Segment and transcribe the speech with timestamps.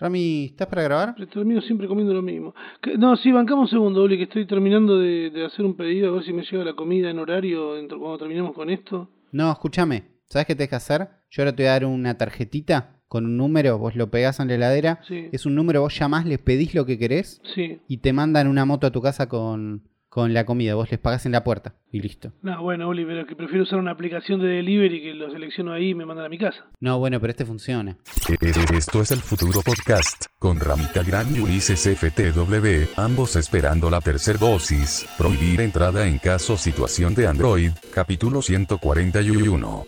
[0.00, 1.14] Rami, ¿estás para grabar?
[1.32, 2.54] Termino siempre comiendo lo mismo.
[2.80, 6.08] Que- no, sí, bancamos un segundo, Oli, que estoy terminando de, de hacer un pedido,
[6.10, 9.10] a ver si me llega la comida en horario dentro, cuando terminemos con esto.
[9.32, 10.04] No, escúchame.
[10.24, 11.08] ¿Sabes qué tenés que hacer?
[11.30, 14.48] Yo ahora te voy a dar una tarjetita con un número, vos lo pegás en
[14.48, 15.00] la heladera.
[15.06, 15.28] Sí.
[15.32, 17.80] Es un número, vos llamás, les pedís lo que querés Sí.
[17.88, 20.74] y te mandan una moto a tu casa con, con la comida.
[20.74, 22.32] Vos les pagás en la puerta y listo.
[22.42, 25.90] No, bueno, Oli, pero que prefiero usar una aplicación de delivery que lo selecciono ahí
[25.90, 26.66] y me mandan a mi casa.
[26.80, 27.96] No, bueno, pero este funciona.
[28.72, 34.38] Esto es el futuro podcast, con Ramita Gran y Ulises FTW, ambos esperando la tercera
[34.38, 39.86] dosis, prohibir entrada en caso situación de Android, capítulo 141.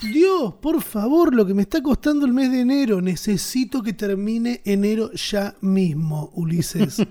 [0.00, 3.02] Dios, por favor, lo que me está costando el mes de enero.
[3.02, 7.04] Necesito que termine enero ya mismo, Ulises.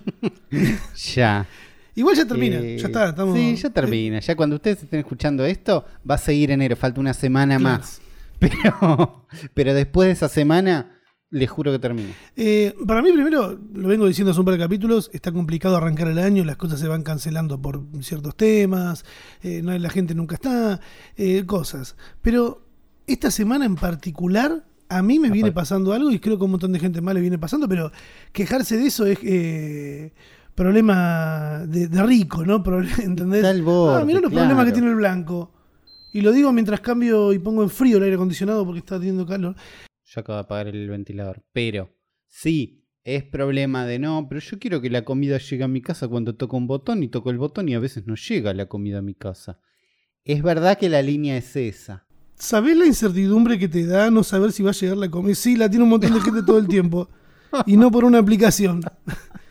[1.15, 1.45] Ya.
[1.97, 3.09] Igual ya termina, Eh, ya está.
[3.09, 4.19] Estamos, Sí, ya termina.
[4.19, 6.75] Ya cuando ustedes estén escuchando esto, va a seguir enero.
[6.75, 7.77] Falta una semana Claro.
[7.79, 8.01] más.
[8.39, 10.91] Pero, pero después de esa semana,
[11.31, 12.09] les juro que termina.
[12.35, 16.07] Eh, para mí, primero, lo vengo diciendo hace un par de capítulos, está complicado arrancar
[16.07, 19.05] el año, las cosas se van cancelando por ciertos temas,
[19.41, 20.79] eh, no, la gente nunca está,
[21.15, 21.95] eh, cosas.
[22.21, 22.61] Pero
[23.07, 26.51] esta semana en particular, a mí me viene pasando algo y creo que a un
[26.51, 27.91] montón de gente más le viene pasando, pero
[28.33, 30.13] quejarse de eso es eh,
[30.57, 32.55] problema de, de rico, ¿no?
[33.03, 33.37] ¿Entendés?
[33.37, 34.47] Está al borde, ah, mirá los claro.
[34.47, 35.53] problemas que tiene el blanco.
[36.11, 39.25] Y lo digo mientras cambio y pongo en frío el aire acondicionado porque está teniendo
[39.25, 39.55] calor.
[40.03, 41.43] Yo acabo de apagar el ventilador.
[41.53, 41.91] Pero,
[42.27, 46.07] sí, es problema de no, pero yo quiero que la comida llegue a mi casa
[46.07, 48.97] cuando toco un botón y toco el botón y a veces no llega la comida
[48.97, 49.59] a mi casa.
[50.25, 52.07] Es verdad que la línea es esa.
[52.33, 55.35] ¿Sabés la incertidumbre que te da no saber si va a llegar la comida?
[55.35, 57.09] Sí, la tiene un montón de gente todo el tiempo.
[57.65, 58.81] Y no por una aplicación.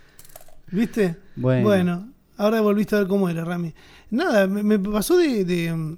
[0.77, 1.17] ¿Viste?
[1.37, 2.13] Bueno.
[2.37, 3.73] ahora volviste a ver cómo era, Rami.
[4.11, 5.97] Nada, me, me pasó de, de,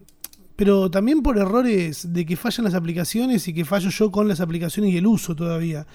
[0.54, 4.40] Pero también por errores de que fallan las aplicaciones y que fallo yo con las
[4.40, 5.86] aplicaciones y el uso todavía.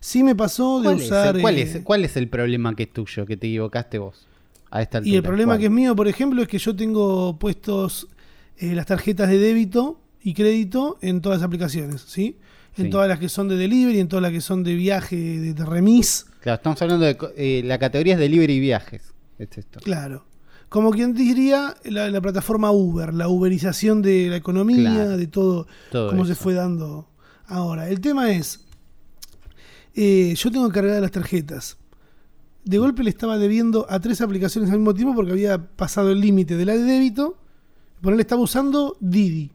[0.00, 1.40] Sí me pasó de ¿Cuál, es, usar...
[1.40, 4.26] cuál, eh, es, cuál es el problema que es tuyo, que te equivocaste vos?
[4.70, 5.12] A esta altura.
[5.12, 5.60] Y el problema ¿Cuál?
[5.60, 8.08] que es mío, por ejemplo, es que yo tengo puestos
[8.56, 12.38] eh, las tarjetas de débito y crédito en todas las aplicaciones, ¿sí?
[12.76, 12.90] En Sí.
[12.90, 15.64] todas las que son de delivery, en todas las que son de viaje, de, de
[15.64, 17.16] remis, Claro, estamos hablando de...
[17.36, 19.12] eh, la categoría es delivery y viajes.
[19.38, 19.80] Es esto.
[19.80, 20.24] claro.
[20.68, 25.16] Como quien diría la, la plataforma Uber, la uberización de la economía, Claro.
[25.18, 27.10] de todo, Todo cómo se fue dando
[27.46, 27.90] ahora.
[27.90, 28.64] El tema es,
[29.94, 31.76] eh, yo tengo cargadas las tarjetas.
[32.64, 36.20] De golpe le estaba debiendo a tres aplicaciones al mismo tiempo porque había pasado el
[36.20, 37.36] límite de la de débito.
[38.00, 39.50] Por él estaba usando Didi,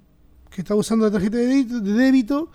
[0.51, 2.51] que estaba usando la tarjeta de débito, de débito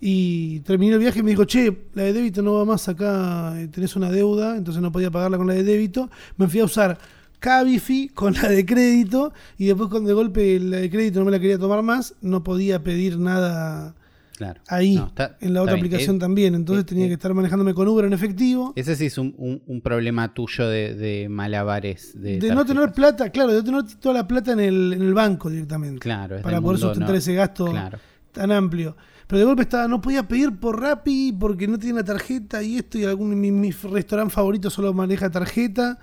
[0.00, 3.60] y terminé el viaje y me dijo, che, la de débito no va más acá,
[3.60, 6.08] eh, tenés una deuda, entonces no podía pagarla con la de débito.
[6.36, 6.98] Me fui a usar
[7.40, 11.30] Cabify con la de crédito y después cuando de golpe la de crédito no me
[11.32, 13.94] la quería tomar más, no podía pedir nada
[14.36, 14.60] Claro.
[14.68, 16.54] ahí No, está- en la otra aplicación Es- también.
[16.54, 18.72] Entonces tenía que estar manejándome con Uber en efectivo.
[18.76, 22.12] Ese sí es un, un- un problema tuyo de, de malabares.
[22.20, 25.02] De, De no tener plata, claro, de no tener toda la plata en el, en
[25.02, 25.98] el banco directamente.
[25.98, 27.18] Claro, es para poder mundo, sustentar no.
[27.18, 27.98] ese gasto Claro.
[28.32, 28.96] Tan amplio.
[29.26, 32.76] Pero de golpe estaba, no podía pedir por Rappi porque no tiene la tarjeta y
[32.78, 35.98] esto y algún mi, mi restaurante favorito solo maneja tarjeta.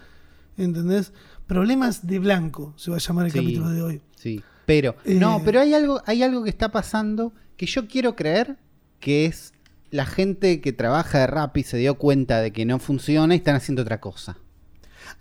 [0.58, 1.12] ¿Entendés?
[1.48, 3.40] Problemas de blanco se va a llamar el Sí.
[3.40, 4.02] capítulo de hoy.
[4.16, 5.16] Sí, pero Eh.
[5.16, 8.58] no, pero hay algo, hay algo que está pasando que yo quiero creer
[9.00, 9.54] que es
[9.92, 13.56] la gente que trabaja de Rappi se dio cuenta de que no funciona y están
[13.56, 14.38] haciendo otra cosa.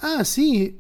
[0.01, 0.79] Ah, sí.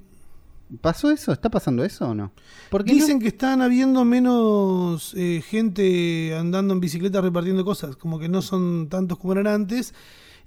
[0.80, 1.32] ¿Pasó eso?
[1.32, 2.32] ¿Está pasando eso o no?
[2.70, 8.28] Porque Dicen que están habiendo menos eh, gente andando en bicicleta repartiendo cosas, como que
[8.28, 9.94] no son tantos como eran antes,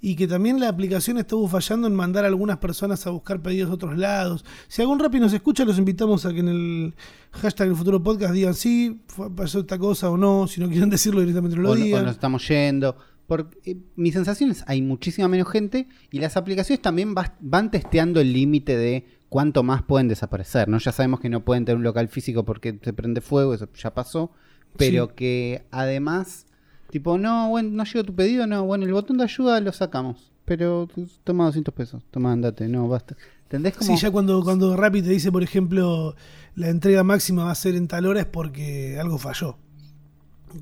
[0.00, 3.68] y que también la aplicación estuvo fallando en mandar a algunas personas a buscar pedidos
[3.70, 4.44] de otros lados.
[4.68, 6.94] Si algún Rappi nos escucha, los invitamos a que en el
[7.32, 9.00] hashtag el futuro podcast digan sí,
[9.34, 11.84] pasó esta cosa o no, si no quieren decirlo directamente no lo o, no- o
[11.84, 12.04] digan.
[12.04, 12.96] nos estamos yendo.
[13.26, 17.70] Por, eh, mi sensación es hay muchísima menos gente y las aplicaciones también vas- van
[17.70, 20.68] testeando el límite de cuánto más pueden desaparecer.
[20.68, 20.78] ¿no?
[20.78, 23.94] Ya sabemos que no pueden tener un local físico porque se prende fuego, eso ya
[23.94, 24.30] pasó.
[24.76, 25.12] Pero Sí.
[25.16, 26.46] que además,
[26.90, 30.32] tipo, no, bueno, no llegó tu pedido, no, bueno, el botón de ayuda lo sacamos.
[30.44, 30.88] Pero
[31.24, 33.16] toma 200 pesos, toma, andate, no, basta.
[33.44, 33.76] ¿Entendés?
[33.76, 36.14] Como, Sí, ya cuando, cuando Rappi te dice, por ejemplo,
[36.54, 39.56] la entrega máxima va a ser en tal hora es porque algo falló.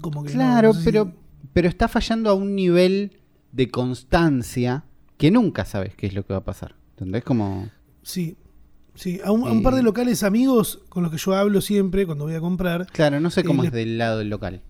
[0.01, 1.13] Como que no- Claro, no sé si- pero,
[1.53, 3.19] pero está fallando a un nivel
[3.53, 4.85] de constancia
[5.19, 6.75] que nunca sabes qué es lo que va a pasar.
[6.91, 7.25] ¿Entendés?
[7.25, 7.69] Como...
[8.03, 8.37] Sí,
[8.97, 9.21] sí.
[9.25, 9.85] A un, a un par de Eh.
[9.85, 12.87] locales amigos con los que yo hablo siempre cuando voy a comprar.
[12.87, 14.63] Claro, no sé cómo Eh, es del lado del local.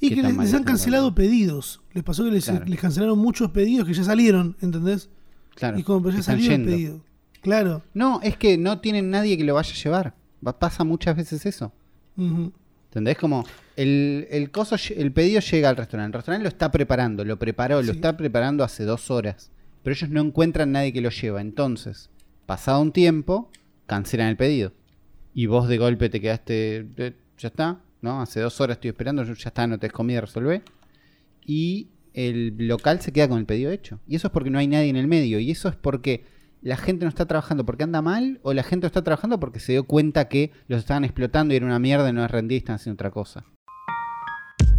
[0.00, 1.80] Y ¿Qué que les, han cancelado pedidos.
[1.92, 2.64] Les pasó que les, Claro.
[2.66, 5.08] les cancelaron muchos pedidos que ya salieron, ¿entendés?
[5.54, 5.78] Claro.
[5.78, 7.00] y como, pero ya salió el pedido.
[7.42, 7.82] Claro.
[7.94, 10.14] No, es que no tienen nadie que lo vaya a llevar.
[10.46, 11.72] Va- pasa muchas veces eso.
[12.16, 12.52] Ujú.
[12.86, 13.16] ¿Entendés?
[13.18, 13.44] Como
[13.76, 16.16] El, el, coso, lle- el pedido llega al restaurante.
[16.16, 19.50] El restaurante lo está preparando, lo preparó, lo está preparando hace dos horas.
[19.82, 21.40] Pero ellos no encuentran nadie que lo lleva.
[21.40, 22.08] Entonces,
[22.46, 23.50] pasado un tiempo,
[23.86, 24.72] cancelan el pedido.
[25.34, 26.86] Y vos de golpe te quedaste.
[26.96, 28.20] eh, Ya está, ¿no?
[28.20, 30.62] Hace dos horas estoy esperando, ya está, no te comida, resolvé.
[31.44, 34.00] Y el local se queda con el pedido hecho.
[34.06, 35.38] Y eso es porque no hay nadie en el medio.
[35.40, 36.24] Y eso es porque
[36.60, 39.58] la gente no está trabajando porque anda mal, o la gente no está trabajando porque
[39.58, 42.56] se dio cuenta que los estaban explotando y era una mierda y no les rendía
[42.56, 43.44] y están haciendo otra cosa.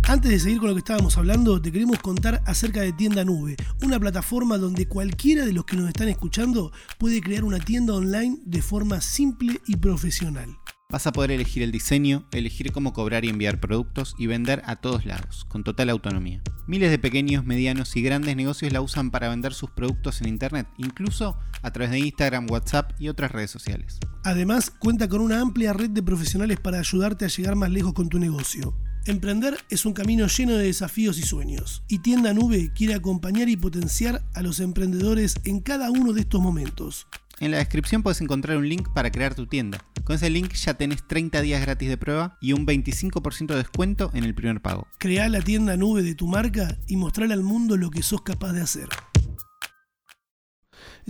[0.05, 3.55] Antes de seguir con lo que estábamos hablando, te queremos contar acerca de Tienda Nube,
[3.83, 8.38] una plataforma donde cualquiera de los que nos están escuchando puede crear una tienda online
[8.45, 10.57] de forma simple y profesional.
[10.89, 14.75] Vas a poder elegir el diseño, elegir cómo cobrar y enviar productos y vender a
[14.75, 16.44] todos lados, con total autonomía.
[16.67, 20.67] Miles de pequeños, medianos y grandes negocios la usan para vender sus productos en Internet,
[20.77, 24.00] incluso a través de Instagram, WhatsApp y otras redes sociales.
[24.23, 28.09] Además, cuenta con una amplia red de profesionales para ayudarte a llegar más lejos con
[28.09, 28.75] tu negocio.
[29.05, 33.57] Emprender es un camino lleno de desafíos y sueños, y Tienda Nube quiere acompañar y
[33.57, 37.07] potenciar a los emprendedores en cada uno de estos momentos.
[37.41, 39.83] En la descripción puedes encontrar un link para crear tu tienda.
[40.05, 44.09] Con ese link ya tenés 30 días gratis de prueba y un 25% de descuento
[44.13, 44.88] en el primer pago.
[45.00, 48.53] Crea la tienda nube de tu marca y mostrarle al mundo lo que sos capaz
[48.53, 48.88] de hacer.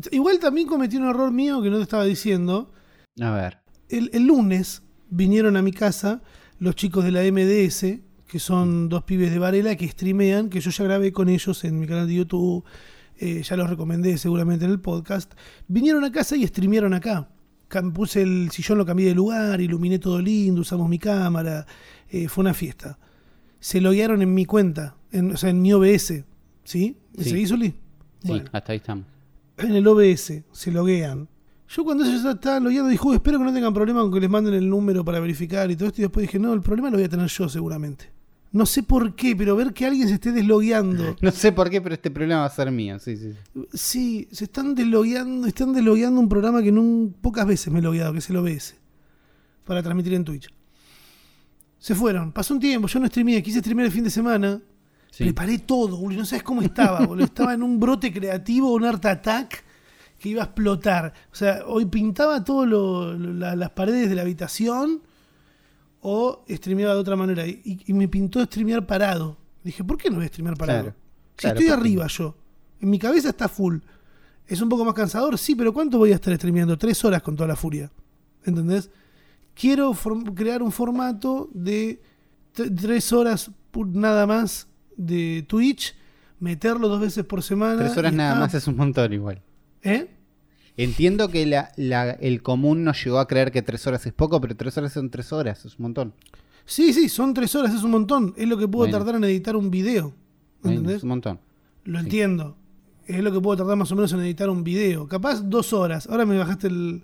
[0.10, 2.74] Igual también cometí un error mío que no te estaba diciendo.
[3.22, 3.60] A ver.
[3.90, 4.81] El, el lunes
[5.12, 6.24] vinieron a mi casa
[6.60, 10.72] los chicos de la MDS, que son dos pibes de Varela que streamean, que yo
[10.72, 12.64] ya grabé con ellos en mi canal de YouTube,
[13.18, 15.32] eh, ya los recomendé seguramente en el podcast.
[15.68, 17.30] Vinieron a casa y streamearon acá.
[17.94, 21.66] Puse el sillón, lo cambié de lugar, iluminé todo lindo, usamos mi cámara,
[22.10, 23.00] eh, fue una fiesta.
[23.60, 26.24] Se loguearon en mi cuenta, en, o sea, en mi OBS,
[26.64, 26.98] ¿sí?
[27.18, 27.30] ¿Me Sí.
[27.32, 27.74] seguís, Uli?
[28.24, 29.06] Sí, hasta ahí estamos.
[29.58, 31.28] en el OBS, se loguean.
[31.75, 34.30] Yo cuando ellos estaban logueando dije, "Uy, espero que no tengan problema con que les
[34.30, 36.02] manden el número para verificar y todo esto.
[36.02, 38.12] Y después dije, no, el problema lo voy a tener yo seguramente.
[38.52, 41.16] No sé por qué, pero ver que alguien se esté deslogueando.
[41.22, 43.00] No sé por qué, pero este problema va a ser mío.
[43.00, 43.31] Sí, sí.
[43.31, 43.62] sí.
[43.74, 48.14] Sí, se están deslogueando, están deslogueando un programa que no, pocas veces me he logueado,
[48.14, 48.76] que es el OBS,
[49.66, 50.54] para transmitir en Twitch.
[51.80, 54.62] Se fueron, pasó un tiempo, yo no streameé, quise streamear el fin de semana,
[55.10, 55.26] Sí.
[55.26, 56.22] Preparé todo, boludo.
[56.22, 57.26] No sabes cómo estaba, boludo.
[57.26, 59.64] Estaba en un brote creativo, un art attack
[60.24, 61.12] que iba a explotar.
[61.34, 65.02] O sea, hoy pintaba lo- la- las paredes de la habitación
[66.00, 67.46] o streameaba de otra manera.
[67.46, 69.36] Y, y- me pintó streamear parado.
[69.66, 70.84] Dije, ¿por qué no voy a streamear parado?
[70.84, 70.96] Claro,
[71.36, 72.36] si claro, estoy ¿por qué arriba yo.
[72.80, 73.80] En mi cabeza está full.
[74.48, 75.38] ¿Es un poco más cansador?
[75.38, 76.78] Sí, pero ¿cuánto voy a estar streameando?
[76.78, 77.92] Tres horas con toda la furia.
[78.46, 78.90] ¿Entendés?
[79.54, 79.94] Quiero
[80.34, 82.02] crear un formato de
[82.54, 85.94] tres horas nada más de Twitch,
[86.40, 87.78] meterlo dos veces por semana.
[87.80, 89.42] Tres horas nada más es un montón igual.
[89.83, 90.09] ¿Eh?
[90.75, 94.41] Entiendo que la- la- el común nos llegó a creer que tres horas es poco,
[94.41, 96.13] pero tres horas son tres horas, es un montón.
[96.65, 98.33] Sí, sí, son tres horas, es un montón.
[98.38, 98.97] Es lo que puedo Bueno.
[98.97, 100.13] tardar en editar un video.
[100.62, 100.97] Bueno, ¿Entendés?
[100.97, 101.39] es un montón.
[101.83, 102.56] Lo entiendo.
[103.06, 105.07] Es lo que puedo tardar más o menos en editar un video.
[105.07, 106.07] Capaz dos horas.
[106.07, 107.03] Ahora me bajaste el.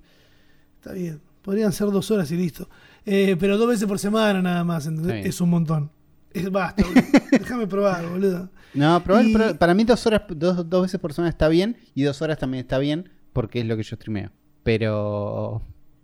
[0.78, 1.20] Está bien.
[1.42, 2.70] Podrían ser dos horas y listo.
[3.06, 5.26] Eh, pero dos veces por semana nada más, ¿entendés?
[5.26, 5.92] Es un montón.
[6.32, 7.02] Es basta, boludo.
[7.32, 8.50] Déjame probar, boludo.
[8.74, 12.04] No, pero, Y- para mí dos horas, dos, dos veces por semana está bien y
[12.04, 14.32] dos horas también está bien porque es lo que yo streameo.
[14.64, 15.62] Pero,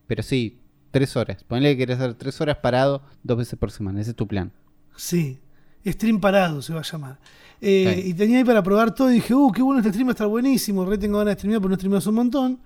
[0.08, 0.60] pero sí,
[0.92, 1.44] tres horas.
[1.44, 4.02] Ponle que querés hacer tres horas parado dos veces por semana.
[4.02, 4.52] Ese es tu plan.
[4.96, 5.40] Sí.
[5.86, 7.20] Stream parado se va a llamar.
[7.62, 8.02] Eh.
[8.06, 10.14] Y tenía ahí para probar todo y dije, uh, qué bueno este stream, va a
[10.14, 10.86] estar buenísimo.
[10.86, 12.60] Re tengo ganas de streamear, pero no streameo hace un montón.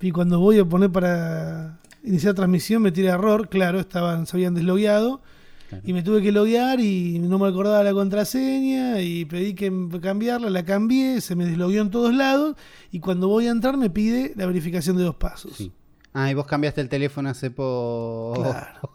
[0.00, 3.48] Y cuando voy a poner para iniciar transmisión me tira error.
[3.48, 5.20] Claro, estaban, se habían deslogueado.
[5.68, 5.82] Claro.
[5.86, 10.48] Y me tuve que loguear y no me acordaba la contraseña y pedí que cambiarla,
[10.48, 12.56] la cambié, se me deslogueó en todos lados
[12.92, 15.54] y cuando voy a entrar me pide la verificación de dos pasos.
[15.56, 15.72] Sí.
[16.12, 18.42] Ah, y vos cambiaste el teléfono hace poco.
[18.42, 18.90] Claro.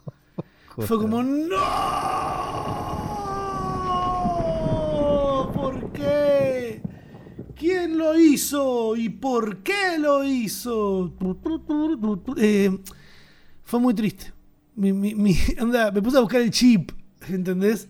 [0.88, 1.58] Fue como, ¡No!
[5.54, 6.82] ¿Por qué?
[7.56, 8.96] ¿Quién lo hizo?
[8.96, 11.14] ¿Y por qué lo hizo?
[12.38, 12.80] Eh,
[13.64, 14.34] fue muy triste.
[14.76, 16.92] Mi, mi- mi- anda, me puse a buscar el chip,
[17.30, 17.88] ¿entendés?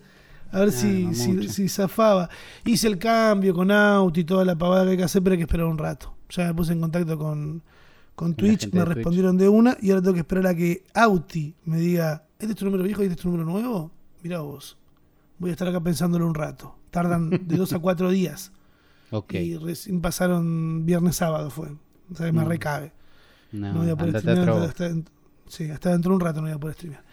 [0.52, 2.30] A ver Ah, si, no si, si zafaba.
[2.66, 5.38] Hice el cambio con Auto y toda la pavada que hay que hacer, pero hay
[5.38, 6.14] que esperar un rato.
[6.30, 7.62] Ya me puse en contacto con,
[8.16, 8.96] con Twitch, me de Twitch.
[8.96, 12.58] respondieron de una y ahora tengo que esperar a que Auti me diga, ¿este es
[12.58, 13.92] tu número viejo y este es tu número nuevo?
[14.24, 14.78] Mirá vos.
[15.40, 16.76] Voy a estar acá pensándolo un rato.
[16.92, 18.52] Tardan de dos a cuatro días.
[19.14, 19.34] Ok.
[19.34, 21.68] Y recién pasaron viernes, sábado fue.
[22.14, 22.48] O sea, me Mm.
[22.48, 22.94] recabe.
[23.52, 24.22] No, No voy a poder
[25.52, 27.04] sí, hasta dentro de un rato no voy a poder streamear.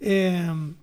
[0.00, 0.74] Eh,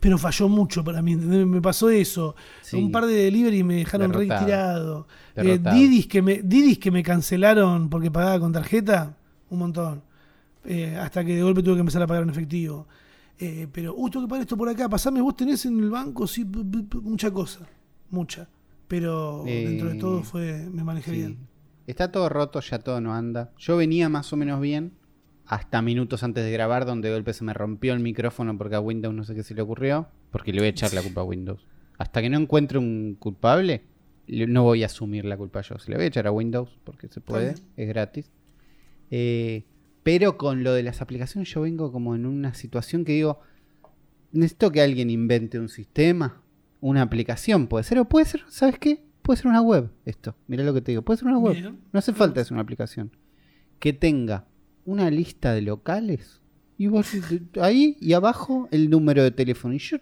[0.00, 1.16] pero falló mucho para mí.
[1.16, 2.34] Me pasó eso.
[2.62, 2.76] Sí.
[2.76, 4.44] Un par de delivery me dejaron re Derrotado.
[4.46, 5.06] tirado.
[5.36, 5.58] Eh.
[5.72, 9.16] Didis, que me, Didis que me cancelaron porque pagaba con tarjeta,
[9.50, 10.02] un montón.
[10.64, 12.86] Eh, hasta que de golpe tuve que empezar a pagar en efectivo.
[13.38, 16.26] Eh, pero, uh, tengo que pagar esto por acá, pasame, vos tenés en el banco,
[16.26, 16.44] sí,
[17.02, 17.60] mucha cosa,
[18.10, 18.48] mucha.
[18.88, 21.16] Pero Eh, dentro de todo fue, me manejé Sí.
[21.18, 21.38] bien.
[21.86, 23.52] Está todo roto, ya todo no anda.
[23.56, 24.92] Yo venía más o menos bien
[25.48, 28.80] hasta minutos antes de grabar, donde de golpe se me rompió el micrófono porque a
[28.80, 30.08] Windows no sé qué se le ocurrió.
[30.30, 31.66] Porque le voy a echar la culpa a Windows.
[31.96, 33.82] Hasta que no encuentre un culpable,
[34.26, 35.78] le- no voy a asumir la culpa yo.
[35.78, 38.30] Se le voy a echar a Windows porque se puede, es gratis.
[39.10, 39.64] Eh,
[40.02, 43.40] pero con lo de las aplicaciones, yo vengo como en una situación que digo:
[44.32, 46.42] necesito que alguien invente un sistema,
[46.80, 49.02] una aplicación, puede ser, o puede ser, ¿sabes qué?
[49.22, 50.36] Puede ser una web esto.
[50.46, 51.54] Mira lo que te digo, puede ser una web.
[51.92, 53.10] No hace falta es una aplicación.
[53.78, 54.46] Que tenga
[54.88, 56.40] una lista de locales
[56.78, 57.08] y vos
[57.60, 59.74] ahí y abajo el número de teléfono.
[59.74, 59.98] Y yo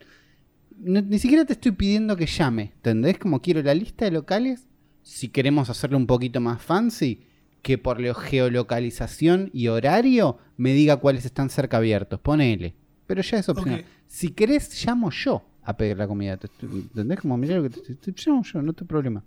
[0.79, 3.19] no- ni siquiera te estoy pidiendo que llame, ¿entendés?
[3.19, 4.67] Como quiero la lista de locales,
[5.03, 7.23] si queremos hacerlo un poquito más fancy,
[7.63, 12.21] que por la geolocalización y horario me diga cuáles están cerca abiertos.
[12.21, 12.75] Ponele.
[13.07, 13.81] Pero ya es opcional.
[14.07, 16.39] Si querés, llamo yo a pedir la comida.
[16.63, 17.21] ¿Entendés?
[17.21, 19.25] Como mirá lo que te estoy- te llamo yo, no te problema.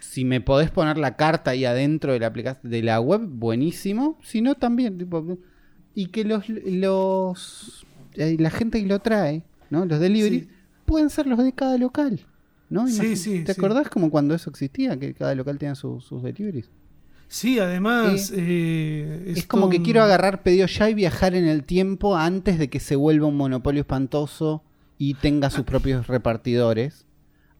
[0.00, 4.18] Si me podés poner la carta ahí adentro de la aplicación de la web, buenísimo.
[4.22, 4.98] Si no, también.
[4.98, 5.38] tipo,
[5.94, 9.84] y que los, los eh, la gente que lo trae, ¿no?
[9.84, 10.50] Los deliveries, Sí.
[10.84, 12.20] pueden ser los de cada local.
[12.68, 12.86] ¿no?
[12.86, 14.96] Sí, sí, ¿Te acordás como cuando eso existía?
[14.96, 16.70] Que cada local tenía su- sus deliveries.
[17.26, 18.32] Sí, además.
[18.34, 22.68] eh, Es como que quiero agarrar pedido ya y viajar en el tiempo antes de
[22.70, 24.62] que se vuelva un monopolio espantoso
[24.98, 27.06] y tenga sus propios repartidores.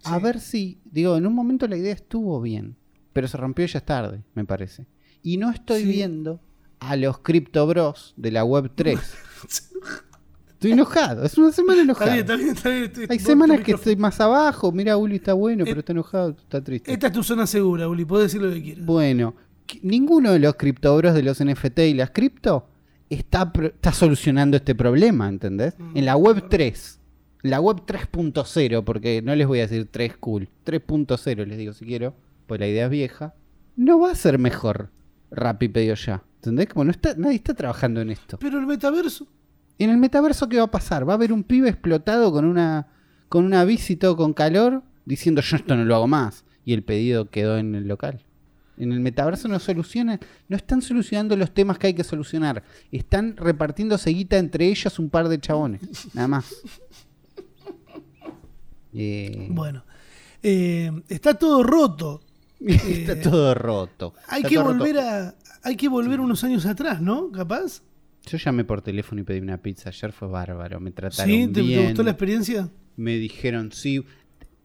[0.04, 2.76] A ver si, digo, en un momento la idea estuvo bien,
[3.12, 4.86] pero se rompió ya tarde, me parece.
[5.22, 5.88] Y no estoy Sí.
[5.88, 6.40] viendo
[6.80, 8.98] a los Crypto Bros de la Web 3.
[10.50, 12.10] estoy enojado, es una semana Está enojado.
[12.12, 12.68] bien, está bien, está
[13.00, 13.10] bien.
[13.10, 16.62] Hay semanas que estoy más abajo, mira, Uli está bueno, Eh, pero está enojado, está
[16.62, 16.92] triste.
[16.92, 18.84] Esta es tu zona segura, Uli, podés decir lo que quieras.
[18.86, 19.34] Bueno,
[19.82, 22.66] ninguno de los criptobros de los NFT y las cripto
[23.10, 25.74] está, está solucionando este problema, ¿entendés?
[25.78, 26.99] Mm, En la web 3,
[27.42, 31.84] la web 3.0, porque no les voy a decir 3 cool, 3.0 les digo si
[31.84, 32.14] quiero,
[32.46, 33.34] pues la idea es vieja,
[33.76, 34.90] no va a ser mejor
[35.30, 36.68] Rappi pedido ya, ¿entendés?
[36.68, 38.38] Como no está, nadie está trabajando en esto.
[38.38, 39.26] Pero el metaverso.
[39.78, 41.08] En el metaverso, ¿qué va a pasar?
[41.08, 42.88] Va a haber un pibe explotado con una,
[43.28, 46.44] con una bici todo con calor, diciendo yo esto no lo hago más.
[46.64, 48.24] Y el pedido quedó en el local.
[48.76, 52.62] En el metaverso no solucionan, no están solucionando los temas que hay que solucionar.
[52.90, 55.80] Están repartiendo guita entre ellos un par de chabones.
[56.14, 56.54] Nada más.
[58.94, 59.84] Eh, Bueno.
[60.42, 62.22] Eh, está todo roto.
[62.60, 64.14] está todo roto.
[64.28, 64.68] Hay Está que roto.
[64.74, 65.34] volver a.
[65.62, 67.30] Hay que volver unos años atrás, ¿no?
[67.30, 67.82] Capaz.
[68.26, 69.88] Yo llamé por teléfono y pedí una pizza.
[69.90, 70.78] Ayer fue bárbaro.
[70.80, 71.46] Me trataron ¿Sí?
[71.48, 71.84] ¿Te, te bien.
[71.86, 72.68] gustó la experiencia?
[72.96, 74.04] Me dijeron, sí,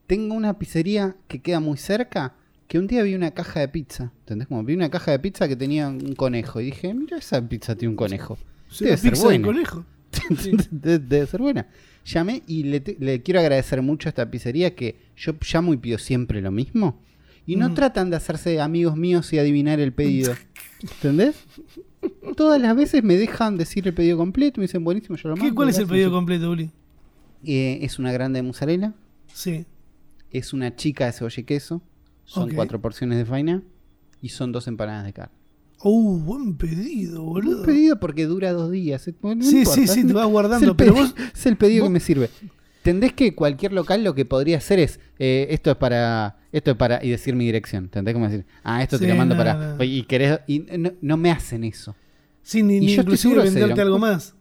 [0.07, 2.33] tengo una pizzería que queda muy cerca,
[2.67, 4.47] que un día vi una caja de pizza, ¿entendés?
[4.49, 7.75] Como vi una caja de pizza que tenía un conejo y dije, mira, esa pizza
[7.75, 8.37] tiene un conejo.
[8.69, 9.85] Sí, Debe ser de conejo.
[10.71, 11.67] Debe ser buena.
[12.05, 16.41] Llamé y le, quiero agradecer mucho a esta pizzería que yo llamo y pido siempre
[16.41, 17.01] lo mismo.
[17.47, 17.73] Y no Mm.
[17.75, 20.33] tratan de hacerse amigos míos y adivinar el pedido.
[20.81, 21.35] ¿Entendés?
[22.35, 25.41] Todas las veces me dejan decir el pedido completo, me dicen buenísimo, yo lo ¿Qué,
[25.41, 25.55] mando.
[25.55, 25.93] ¿Cuál es el gracias".
[25.95, 26.69] pedido completo, Uli?
[27.43, 28.93] Eh, es una grande de mozzarella,
[29.33, 29.65] Sí.
[30.31, 31.81] es una chica de cebolla y queso,
[32.25, 33.61] son cuatro porciones de faina
[34.21, 35.35] y son dos empanadas de carne.
[35.83, 37.59] Uh, buen pedido, boludo.
[37.59, 39.07] Un pedido porque dura dos días.
[39.07, 41.15] eh, no Sí, importa, sí, sí, es- te vas es guardando, el pero pedi- vos-
[41.35, 42.29] es el pedido vos- que me sirve.
[42.77, 46.77] ¿Entendés que cualquier local lo que podría hacer es eh, esto es para esto es
[46.77, 47.85] para y decir mi dirección?
[47.85, 48.45] ¿Entendés cómo decir?
[48.63, 49.83] Ah, esto te Sí, lo mando no, para no.
[49.83, 51.95] y querés y no, no me hacen eso.
[52.43, 54.35] Sí, ni, Y ni yo inclusive venderte algo más.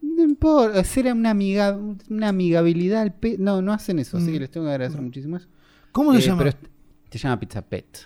[0.00, 1.76] No importa, hacer una amiga
[2.08, 4.32] una amigabilidad al pe- no, no hacen eso, así Mm.
[4.32, 5.48] que les tengo que agradecer muchísimo eso.
[5.90, 6.44] ¿Cómo se Eh, llama?
[6.44, 6.56] pero
[7.10, 7.98] se llama Pizza Pet.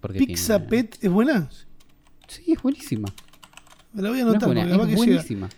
[0.00, 1.48] Porque ¿Pizza tiene- Pet es buena?
[2.30, 3.08] Sí, es buenísima.
[3.92, 5.16] Me la voy a No es anotar buena, porque es que llega.
[5.16, 5.48] buenísima.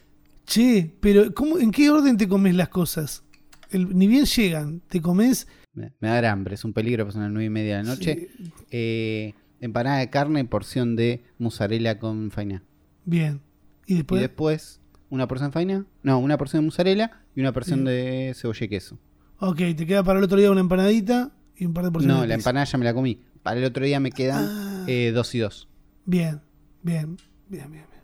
[0.47, 3.23] Che, pero ¿cómo, ¿en qué orden te comes las cosas?
[3.71, 5.47] El- ni bien llegan, te comes.
[5.75, 7.89] Me, me da hambre, es un peligro, pues son las nueve y media de la
[7.91, 8.29] noche.
[8.71, 12.63] Eh, empanada de carne, porción de mozzarella con faina.
[13.05, 13.41] Bien.
[13.87, 14.21] Y Y después.
[14.21, 17.97] después, una porción de faina, no, una porción de mozzarella y una porción Bien.
[17.97, 18.99] de cebolla y queso.
[19.39, 22.17] Ok, te queda para el otro día una empanadita y un par de porciones.
[22.17, 23.21] No, de la empanada ya me la comí.
[23.43, 24.85] Para el otro día me quedan Ah.
[24.89, 25.69] eh, dos y dos.
[26.05, 26.41] Bien,
[26.83, 27.17] bien,
[27.49, 27.71] bien, bien.
[27.71, 28.03] bien.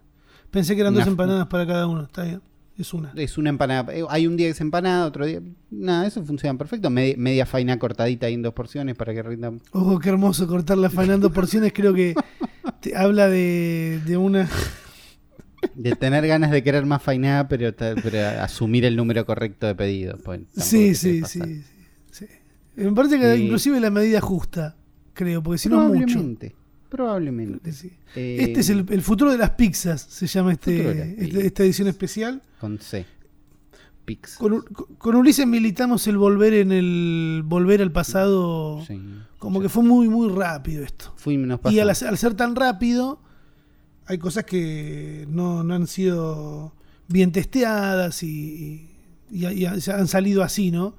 [0.51, 2.03] Pensé que eran dos empanadas para cada uno.
[2.05, 2.41] Está bien.
[2.77, 3.13] Es una.
[3.17, 3.93] Es una empanada.
[3.95, 5.41] eh, Hay un día que es empanada, otro día.
[5.71, 6.89] Nada, eso funciona perfecto.
[6.91, 9.53] Media, media faina cortadita ahí en dos porciones para que rinda.
[9.73, 11.73] Oh, qué hermoso cortar la faina en dos porciones.
[11.75, 12.15] Creo que
[12.81, 14.49] te habla de, de una.
[15.75, 20.17] De tener ganas de querer más fainada, pero, pero asumir el número correcto de pedido.
[20.19, 21.65] pues, Sí, sí, sí, sí,
[22.13, 22.27] sí.
[22.77, 23.43] Me parece que Sí.
[23.43, 24.77] inclusive la medida justa,
[25.15, 26.21] creo, porque si no es mucho.
[26.89, 27.73] Probablemente.
[27.73, 27.93] Sí.
[28.17, 31.45] Eh, Este es el, el futuro de las pizzas, se llama este, este- pizzas.
[31.45, 32.43] esta edición especial.
[32.61, 33.05] Con C.
[34.05, 34.37] pics.
[34.37, 38.83] Con, con Ulises militamos el volver en el volver al pasado.
[38.87, 38.99] Sí.
[39.39, 41.15] Como que fue muy, muy rápido esto.
[41.71, 43.21] Y al, ser tan rápido,
[44.07, 46.73] hay cosas que no, no han sido
[47.07, 48.91] bien testeadas y,
[49.31, 50.97] y- y han salido así, ¿no?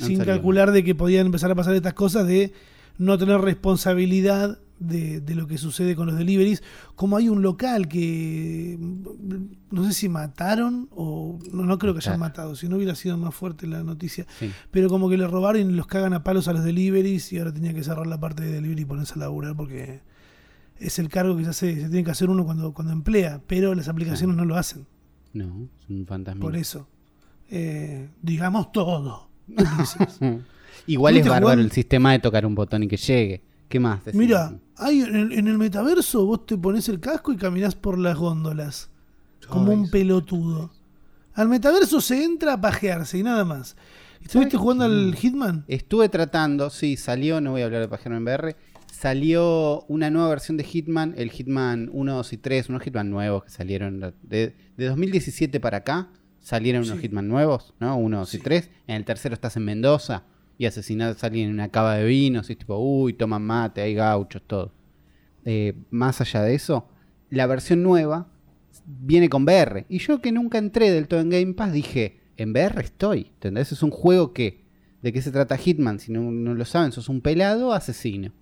[0.00, 2.52] Han Sin salido calcular de que podían empezar a pasar estas cosas de
[2.98, 6.62] no tener responsabilidad de, de lo que sucede con los deliveries.
[6.94, 8.78] Como hay un local que
[9.70, 12.18] no sé si mataron o no, no creo que hayan Claro.
[12.20, 14.26] matado, si no hubiera sido más fuerte la noticia.
[14.38, 14.50] Sí.
[14.70, 17.52] Pero como que le robaron y los cagan a palos a los deliveries y ahora
[17.52, 20.00] tenía que cerrar la parte de delivery y ponerse a laburar porque
[20.78, 23.74] es el cargo que se, hace, se tiene que hacer uno cuando, cuando emplea, pero
[23.74, 24.86] las aplicaciones no lo hacen.
[25.32, 26.40] No, es un fantasma.
[26.40, 26.88] Por eso.
[27.50, 29.28] Eh, digamos todo.
[30.86, 33.42] Igual es ¿Tuviste bárbaro el sistema de tocar un botón y que llegue.
[33.74, 34.02] ¿Qué más?
[34.12, 37.98] Mira, hay en, el, en el metaverso vos te pones el casco y caminás por
[37.98, 38.88] las góndolas.
[39.48, 40.70] Como un pelotudo.
[41.32, 43.76] Al metaverso se entra a pajearse y nada más.
[44.22, 45.64] ¿Estuviste ¿Sabes jugando al Hitman?
[45.66, 48.54] Estuve tratando, sí, salió, no voy a hablar de Pajero en VR,
[48.92, 53.42] salió una nueva versión de Hitman, el Hitman 1, 2 y 3, unos Hitman nuevos
[53.42, 57.02] que salieron de, de 2017 para acá, salieron unos Sí.
[57.02, 57.96] Hitman nuevos, ¿no?
[57.96, 58.42] 1, 2 y Sí.
[58.44, 60.22] 3, en el tercero estás en Mendoza
[60.58, 63.94] y asesinás a alguien en una cava de vinos es tipo, uy, toman mate, hay
[63.94, 64.72] gauchos, todo.
[65.44, 66.88] Eh, más allá de eso,
[67.30, 68.28] la versión nueva
[68.86, 69.86] viene con VR.
[69.88, 73.30] Y yo que nunca entré del todo en Game Pass dije, en VR estoy.
[73.34, 73.72] ¿Entendés?
[73.72, 74.64] Es un juego que,
[75.02, 75.98] ¿de qué se trata Hitman?
[75.98, 78.32] Si no, no lo saben, sos un pelado asesino.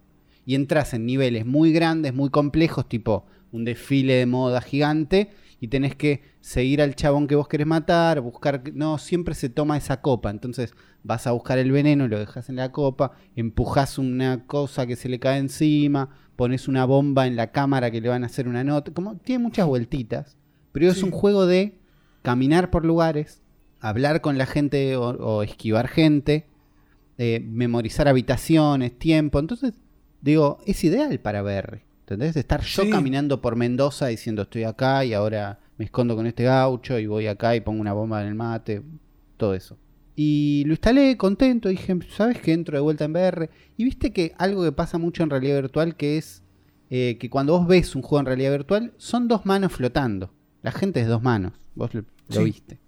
[0.45, 5.31] Y entras en niveles muy grandes, muy complejos, tipo un desfile de moda gigante,
[5.63, 8.65] y tenés que seguir al chabón que vos querés matar, buscar...
[8.75, 10.29] No, siempre se toma esa copa.
[10.29, 14.97] Entonces vas a buscar el veneno, lo dejas en la copa, empujas una cosa que
[14.97, 18.49] se le cae encima, pones una bomba en la cámara que le van a hacer
[18.49, 18.91] una nota.
[18.91, 20.37] Como tiene muchas vueltitas,
[20.73, 21.79] pero es un juego de
[22.23, 23.41] caminar por lugares,
[23.79, 26.49] hablar con la gente o, o esquivar gente,
[27.19, 29.39] eh, memorizar habitaciones, tiempo.
[29.39, 29.75] Entonces,
[30.23, 31.92] digo, es ideal para VR.
[32.03, 32.37] ¿Entendés?
[32.37, 32.91] Estar yo Sí.
[32.91, 37.27] caminando por Mendoza diciendo estoy acá y ahora me escondo con este gaucho y voy
[37.27, 38.83] acá y pongo una bomba en el mate,
[39.37, 39.79] todo eso.
[40.15, 43.49] Y lo instalé contento, dije, ¿sabes que entro de vuelta en VR?
[43.77, 46.43] Y viste que algo que pasa mucho en realidad virtual que es
[46.91, 50.35] eh, que cuando vos ves un juego en realidad virtual son dos manos flotando.
[50.63, 52.45] La gente es dos manos, vos lo, lo Sí.
[52.45, 52.79] viste.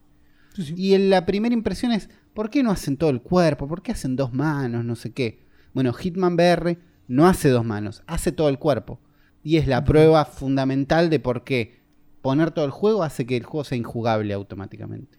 [0.54, 0.74] Sí.
[0.76, 3.66] Y en la primera impresión es, ¿por qué no hacen todo el cuerpo?
[3.66, 4.84] ¿Por qué hacen dos manos?
[4.84, 5.40] No sé qué.
[5.72, 9.00] Bueno, Hitman VR no hace dos manos, hace todo el cuerpo.
[9.42, 11.80] Y es la prueba fundamental de por qué
[12.22, 15.18] poner todo el juego hace que el juego sea injugable automáticamente.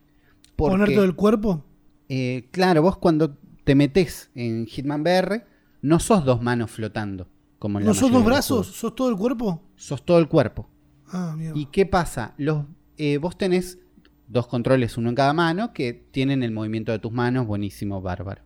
[0.55, 1.63] ¿Poner todo el cuerpo?
[2.09, 5.45] eh, claro, vos cuando te metes en Hitman VR,
[5.81, 7.27] no sos dos manos flotando.
[7.59, 8.67] Como en la ¿No sos dos brazos?
[8.67, 9.61] ¿Sos todo el cuerpo?
[9.75, 10.69] Sos todo el cuerpo.
[11.07, 11.59] Ah, mierda.
[11.59, 12.33] ¿Y qué pasa?
[12.37, 12.65] Los,
[12.97, 13.79] eh, vos tenés
[14.27, 18.41] dos controles, uno en cada mano, que tienen el movimiento de tus manos, buenísimo, bárbaro.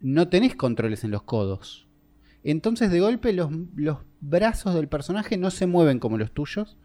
[0.00, 1.83] No tenés controles en los codos.
[2.44, 6.76] Entonces, de golpe, los, los brazos del personaje no se mueven como los tuyos.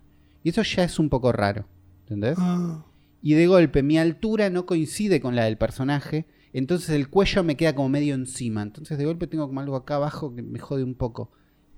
[0.41, 1.67] Y eso ya es un poco raro.
[2.03, 2.37] ¿Entendés?
[2.39, 2.85] Ah,
[3.21, 6.25] Y de golpe, mi altura no coincide con la del personaje.
[6.53, 8.61] Entonces, el cuello me queda como medio encima.
[8.61, 11.31] Entonces, de golpe, tengo como algo acá abajo que me jode un poco.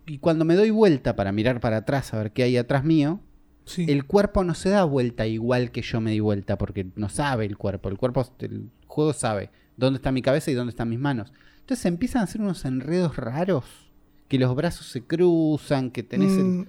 [0.06, 3.20] Y cuando me doy vuelta para mirar para atrás a ver qué hay atrás mío,
[3.66, 3.86] sí.
[3.90, 7.46] el cuerpo no se da vuelta igual que yo me di vuelta, porque no sabe
[7.46, 7.90] el cuerpo.
[7.90, 11.34] El cuerpo, el juego sabe dónde está mi cabeza y dónde están mis manos.
[11.72, 13.64] Entonces empiezan a hacer unos enredos raros,
[14.28, 16.44] que los brazos se cruzan, que tenés el...
[16.44, 16.66] Mm,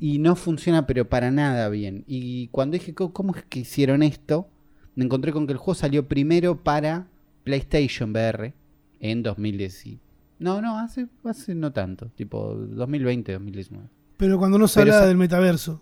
[0.00, 2.02] Y no funciona pero para nada bien.
[2.08, 4.48] Y cuando dije, "¿Cómo- ¿cómo es que hicieron esto?
[4.96, 7.06] Me encontré con que el juego salió primero para
[7.44, 8.52] PlayStation VR
[8.98, 9.98] en 2010.
[10.40, 13.88] No, no, hace, hace no tanto, tipo 2020, 2019.
[14.16, 15.80] pero cuando no se habla del metaverso.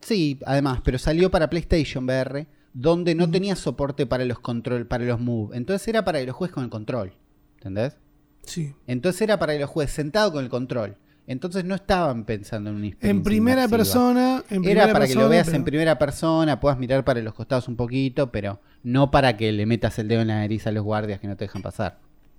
[0.00, 2.46] Sí, además, pero salió para PlayStation VR,
[2.80, 5.56] donde no tenía soporte para los control, para los move.
[5.56, 7.12] Entonces era para que los juegues con el control.
[7.56, 7.96] ¿Entendés?
[8.44, 8.72] Sí.
[8.86, 10.96] Entonces era para que los juegues sentado con el control.
[11.26, 14.44] Entonces no estaban pensando en experiencia En primera persona.
[14.48, 17.34] En primera Era para que lo veas pero- en primera persona, puedas mirar para los
[17.34, 20.72] costados un poquito, pero no para que le metas el dedo en la nariz a
[20.72, 21.98] los guardias que no te dejan pasar.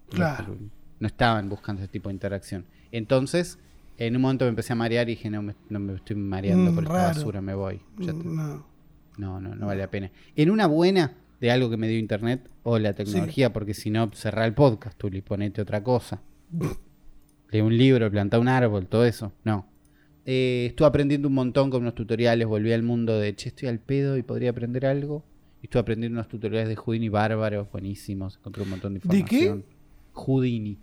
[0.09, 0.57] Claro.
[0.99, 2.65] No estaban buscando ese tipo de interacción.
[2.91, 3.59] Entonces,
[3.97, 6.71] en un momento me empecé a marear y dije, no me, no me estoy mareando
[6.71, 7.81] Mm, por esta basura, me voy.
[7.99, 8.23] Ya está.
[8.23, 8.68] No.
[9.19, 10.11] No, no, no vale la pena.
[10.35, 14.09] En una buena de algo que me dio internet o la tecnología, porque si no,
[14.13, 16.21] cerrá el podcast, tú y ponete otra cosa.
[17.51, 19.31] Lee un libro, planta un árbol, todo eso.
[19.43, 19.67] No.
[20.25, 23.79] Eh, estuve aprendiendo un montón con unos tutoriales, volví al mundo de, che, estoy al
[23.79, 25.23] pedo y podría aprender algo.
[25.61, 28.37] Y estuve aprendiendo unos tutoriales de Houdini bárbaros, buenísimos.
[28.37, 29.35] Encontré un montón de ¿De qué?
[29.39, 29.65] información.
[30.13, 30.77] Houdini.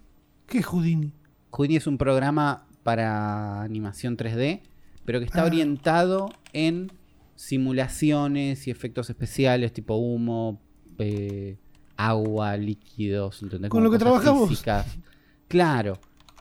[0.47, 1.13] ¿Qué es Houdini?
[1.51, 4.61] Houdini es un programa para animación 3D,
[5.05, 5.47] pero que está Ah.
[5.47, 6.91] orientado en
[7.37, 10.61] simulaciones y efectos especiales tipo humo,
[10.99, 11.57] eh,
[11.97, 13.71] agua, líquidos, ¿entendés?
[13.71, 14.49] Con Como lo que trabajamos.
[14.49, 14.99] físicas.
[15.49, 15.99] Claro,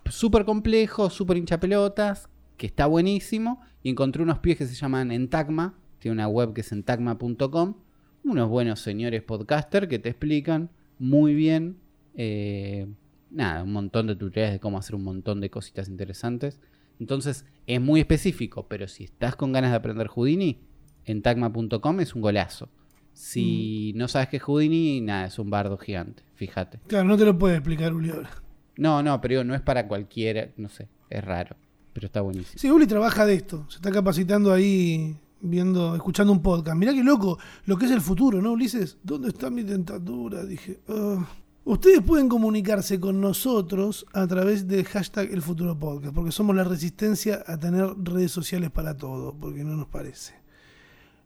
[0.10, 3.62] súper complejo, súper hinchapelotas, que está buenísimo.
[3.84, 7.75] Y encontré unos pies que se llaman Entagma, tiene una web que es entagma.com,
[8.23, 11.77] unos buenos señores podcaster que te explican muy bien,
[12.15, 12.88] eh,
[13.29, 16.60] nada, un montón de tutoriales de cómo hacer un montón de cositas interesantes.
[16.99, 20.62] Entonces es muy específico, pero si estás con ganas de aprender Houdini,
[21.05, 22.69] entagma.com es un golazo.
[23.13, 23.97] Si Mm.
[23.97, 26.79] no sabes qué es Houdini, nada, es un bardo gigante, fíjate.
[26.87, 28.29] Claro, no te lo puede explicar Uli ahora.
[28.77, 31.55] No, no, pero digo, no es para cualquiera, no sé, es raro,
[31.93, 32.59] pero está buenísimo.
[32.59, 33.65] Sí, Uli trabaja de esto.
[33.69, 36.75] Se está capacitando ahí, viendo, escuchando un podcast.
[36.77, 38.97] Mirá qué loco lo que es el futuro, ¿no, Ulises?
[39.01, 40.43] ¿Dónde está mi dentadura?
[40.43, 40.81] Dije.
[40.89, 41.25] "Ah".
[41.63, 46.63] Ustedes pueden comunicarse con nosotros a través del hashtag El Futuro Podcast, porque somos la
[46.63, 50.33] resistencia a tener redes sociales para todo, porque no nos parece.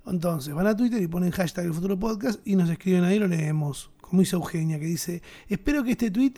[0.05, 3.27] Entonces, van a Twitter y ponen hashtag El Futuro Podcast y nos escriben ahí, lo
[3.27, 3.91] leemos.
[4.01, 6.33] Como hizo Eugenia, que dice, espero que este tweet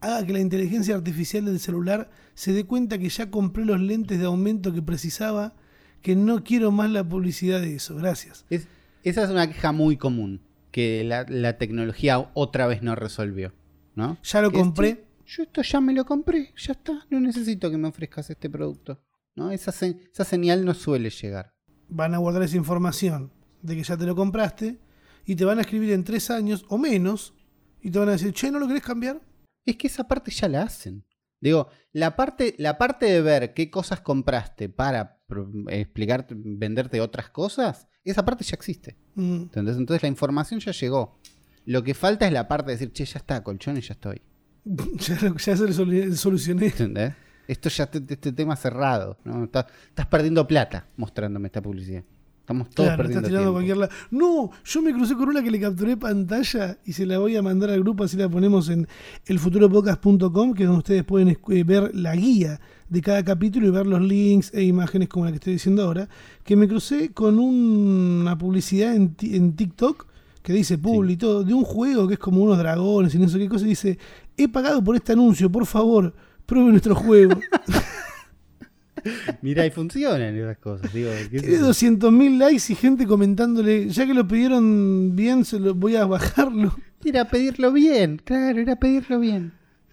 [0.00, 4.18] haga que la inteligencia artificial del celular se dé cuenta que ya compré los lentes
[4.18, 5.54] de aumento que precisaba,
[6.02, 7.96] que no quiero más la publicidad de eso.
[7.96, 8.44] Gracias.
[8.50, 8.68] Es-
[9.02, 13.54] esa es una queja muy común, que la, la tecnología otra vez no resolvió,
[13.94, 14.18] ¿no?
[14.22, 14.94] Ya lo Que es, compré.
[14.94, 15.04] "Che,
[15.36, 19.00] yo esto ya me lo compré, ya está, no necesito que me ofrezcas este producto,
[19.36, 19.50] ¿no?
[19.52, 21.54] Esa señal no suele llegar.
[21.88, 24.78] Van a guardar esa información de que ya te lo compraste
[25.24, 27.34] y te van a escribir en tres años o menos
[27.80, 29.20] y te van a decir, che, ¿no lo querés cambiar?
[29.64, 31.04] Es que esa parte ya la hacen.
[31.40, 35.20] Digo, la parte, la parte de ver qué cosas compraste para
[35.68, 38.96] explicarte, venderte otras cosas, esa parte ya existe.
[39.14, 39.42] Mm.
[39.42, 39.76] ¿entendés?
[39.76, 41.18] Entonces la información ya llegó.
[41.64, 44.22] Lo que falta es la parte de decir, che, ya está, colchones, ya estoy.
[44.64, 46.66] ya, ya se lo solu- solucioné.
[46.66, 47.14] ¿Entendés?
[47.48, 49.16] Esto ya, este, este tema cerrado.
[49.24, 49.44] ¿no?
[49.44, 52.02] Está- estás perdiendo plata mostrándome esta publicidad.
[52.40, 53.92] Estamos todos Claro, estás perdiendo cualquier lado.
[54.12, 57.42] No, yo me crucé con una que le capturé pantalla y se la voy a
[57.42, 58.86] mandar al grupo, así la ponemos en
[59.26, 63.86] elfuturopodcast.com, que es donde ustedes pueden eh, ver la guía de cada capítulo y ver
[63.86, 66.08] los links e imágenes como la que estoy diciendo ahora.
[66.44, 70.06] Que me crucé con un- una publicidad en, en TikTok
[70.42, 73.28] que dice Publi y todo, de un juego que es como unos dragones y no
[73.28, 73.98] sé qué cosa, y dice,
[74.36, 76.14] he pagado por este anuncio, por favor,
[76.46, 77.38] pruebe nuestro juego.
[79.42, 80.92] Mirá, y funcionan esas cosas.
[80.92, 81.68] Digo, ¿qué Tiene sé yo?
[82.10, 86.74] 200.000 likes y gente comentándole, ya que lo pidieron bien, se lo voy a bajarlo.
[87.04, 89.52] Era pedirlo bien, claro, era pedirlo bien.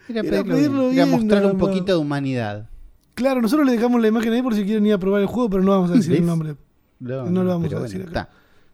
[0.09, 0.93] Era Era pedirlo, pedirlo bien.
[0.93, 2.69] Era mostrar un poquito de humanidad.
[3.13, 5.47] Claro, nosotros le dejamos la imagen ahí por si quieren ir a probar el juego,
[5.49, 6.55] pero no vamos a decir el nombre.
[6.99, 8.07] No, No lo vamos a bueno, decir acá.
[8.21, 8.29] está.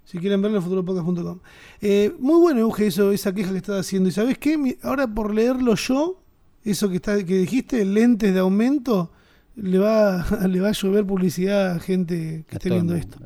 [0.05, 1.39] Si quieren verlo futuropodcast.com.
[1.81, 4.07] Eh, muy bueno, Euge, eso, esa queja que estás haciendo.
[4.07, 4.57] ¿Y sabes qué?
[4.57, 6.18] Mi- Ahora por leerlo yo,
[6.63, 9.11] eso que está que dijiste, lentes de aumento,
[9.55, 13.19] le va, le va a llover publicidad a gente que A esté viendo esto.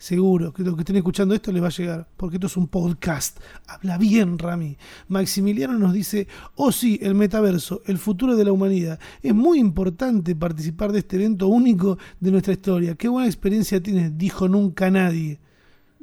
[0.00, 2.68] Seguro que los que estén escuchando esto les va a llegar, porque esto es un
[2.68, 3.40] podcast.
[3.66, 4.76] Habla bien, Rami.
[5.08, 9.00] Maximiliano nos dice, oh sí, el metaverso, el futuro de la humanidad.
[9.22, 12.94] Es muy importante participar de este evento único de nuestra historia.
[12.94, 15.40] Qué buena experiencia tienes, dijo nunca nadie.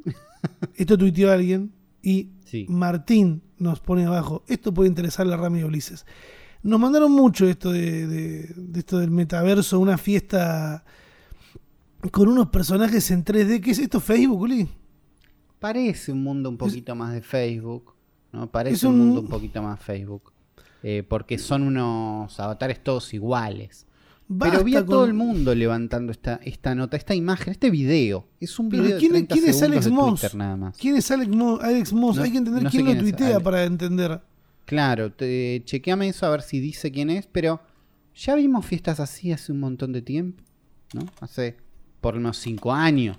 [0.76, 1.72] Esto tuiteó alguien
[2.02, 2.64] y Sí.
[2.68, 6.06] Martín nos pone abajo, esto puede interesarle a Rami Ulises.
[6.66, 10.84] Nos mandaron mucho esto de, de- de esto del metaverso, una fiesta
[12.10, 13.60] con unos personajes en 3D.
[13.60, 14.68] ¿Qué es esto, Facebook, Uli?
[15.58, 17.94] Parece un mundo un poquito más de Facebook,
[18.32, 18.50] ¿no?
[18.50, 18.94] Parece un...
[18.94, 20.32] un- mundo un poquito más Facebook.
[20.82, 23.86] Eh, porque son unos avatares todos iguales.
[24.38, 27.70] Pero vi a Basta todo con- el mundo levantando esta, esta nota, esta imagen, este
[27.70, 28.26] video.
[28.40, 30.20] Es un video ¿quién- de 30 quién es Alex Moss?
[30.20, 30.76] Twitter nada más.
[30.76, 31.60] ¿Quién es Alex Moss?
[31.62, 32.16] Alex Moss?
[32.16, 34.20] No- Hay que entender no quién lo quién es tuitea para entender.
[34.66, 37.60] Claro, te, chequeame eso a ver si dice quién es, pero
[38.14, 40.42] ya vimos fiestas así hace un montón de tiempo,
[40.92, 41.06] ¿no?
[41.20, 41.56] Hace
[42.00, 43.16] por unos 5 años.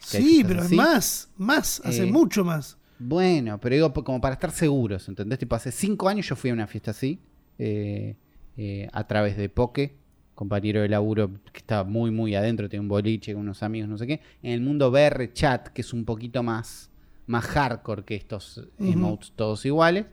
[0.00, 0.74] Sí, pero es así.
[0.74, 2.78] más, más, hace Eh, mucho más.
[2.98, 5.38] Bueno, pero digo, como para estar seguros, ¿entendés?
[5.38, 7.20] Tipo, hace cinco años yo fui a una fiesta así,
[7.58, 8.16] eh,
[8.56, 9.98] eh, a través de Poke,
[10.34, 13.98] compañero de laburo que estaba muy, muy adentro, tiene un boliche con unos amigos, no
[13.98, 14.20] sé qué.
[14.42, 16.90] En el mundo BR Chat, que es un poquito más,
[17.26, 20.06] más hardcore que estos emotes todos iguales.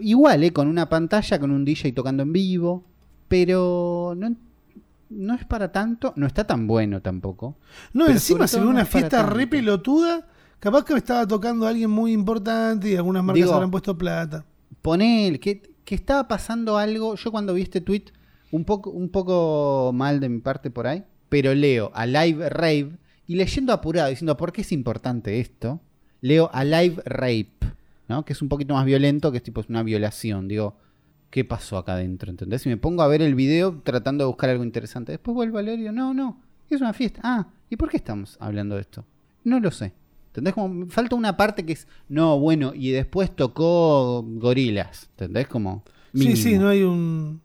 [0.00, 0.52] Igual, ¿eh?
[0.52, 2.84] Con una pantalla, con un DJ tocando en vivo,
[3.28, 4.34] pero no,
[5.10, 7.56] no es para tanto, no está tan bueno tampoco.
[7.92, 10.26] No, pero encima se ve una fiesta re pelotuda.
[10.58, 14.44] Capaz que estaba tocando a alguien muy importante y algunas marcas Digo- habrán puesto plata.
[14.80, 17.14] Ponele, que, que estaba pasando algo.
[17.16, 18.04] Yo cuando vi este tweet,
[18.50, 22.98] un poco, un poco mal de mi parte por ahí, pero leo a Live Rave
[23.26, 25.80] y leyendo apurado, diciendo por qué es importante esto,
[26.20, 27.52] leo a Live Rape,
[28.08, 28.24] ¿no?
[28.24, 30.48] Que es un poquito más violento, que es tipo es una violación.
[30.48, 30.76] Digo,
[31.30, 32.30] ¿qué pasó acá adentro?
[32.30, 32.64] ¿Entendés?
[32.66, 35.12] Y me pongo a ver el video tratando de buscar algo interesante.
[35.12, 37.20] Después vuelvo a leer y digo, no, no, es una fiesta.
[37.24, 39.04] Ah, ¿y por qué estamos hablando de esto?
[39.44, 39.92] No lo sé.
[40.28, 40.54] ¿Entendés?
[40.54, 45.08] Como falta una parte que es, no, bueno, y después tocó gorilas.
[45.10, 45.46] ¿Entendés?
[45.48, 45.84] Como...
[46.14, 46.64] Sí, sí, mínimo.
[46.64, 47.40] no hay un...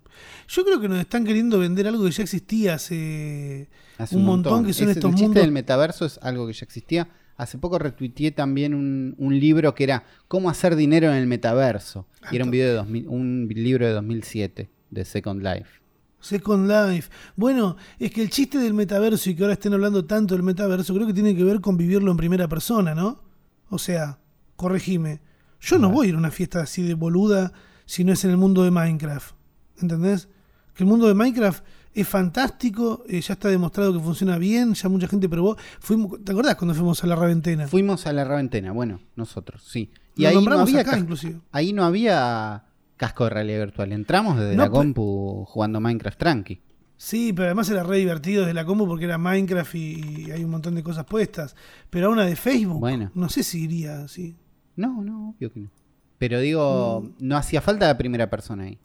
[0.50, 3.68] Yo creo que nos están queriendo vender algo que ya existía hace,
[3.98, 5.44] Hace un montón, que son Ese- estos el chiste mundos...
[5.44, 7.10] del metaverso es algo que ya existía.
[7.38, 12.08] Hace poco retuiteé también un, un libro que era Cómo hacer dinero en el metaverso.
[12.32, 15.88] Y era un, video de 2000 un libro de 2007 de Second Life.
[16.20, 17.10] Second Life.
[17.36, 20.94] Bueno, es que el chiste del metaverso y que ahora estén hablando tanto del metaverso,
[20.94, 23.24] creo que tiene que ver con vivirlo en primera persona, ¿no?
[23.70, 24.20] O sea,
[24.56, 25.22] corregime.
[25.60, 27.54] Yo no voy a ir a una fiesta así de boluda
[27.86, 29.36] si no es en el mundo de Minecraft.
[29.82, 30.28] ¿Entendés?
[30.74, 31.64] Que el mundo de Minecraft
[32.02, 35.58] es fantástico, eh, ya está demostrado que funciona bien, ya mucha gente probó.
[35.80, 37.68] Fuimos, ¿Te acordás cuando fuimos a la Raventena?
[37.68, 39.92] Fuimos a la Raventena, bueno, nosotros, sí.
[40.16, 41.40] Y ahí no, había acá, cas- inclusive.
[41.52, 42.64] ahí no había
[42.98, 43.92] casco de realidad virtual.
[43.92, 46.62] Entramos desde No, la compu jugando Minecraft tranqui.
[47.00, 50.44] Sí, pero además era re divertido desde la combo porque era Minecraft y, y hay
[50.44, 51.56] un montón de cosas puestas.
[51.92, 53.12] Pero a una de Facebook, Bueno.
[53.14, 54.36] no sé si iría así.
[54.76, 55.70] No, no, obvio que no.
[56.18, 58.80] Pero digo, no hacía falta la primera persona ahí.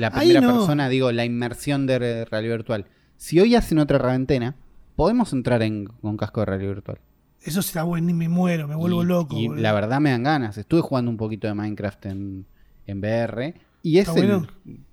[0.00, 0.56] La primera no.
[0.58, 2.86] persona, digo, la inmersión de re- realidad virtual.
[3.16, 4.56] Si hoy hacen otra Raventena,
[4.96, 6.98] podemos entrar en, con casco de realidad virtual.
[7.42, 9.36] Eso está bueno, ni me muero, me vuelvo y, loco.
[9.38, 9.62] Y boludo.
[9.62, 10.58] la verdad me dan ganas.
[10.58, 12.46] Estuve jugando un poquito de Minecraft en,
[12.86, 13.54] en VR.
[13.82, 14.46] Y es ¿Está el- bueno?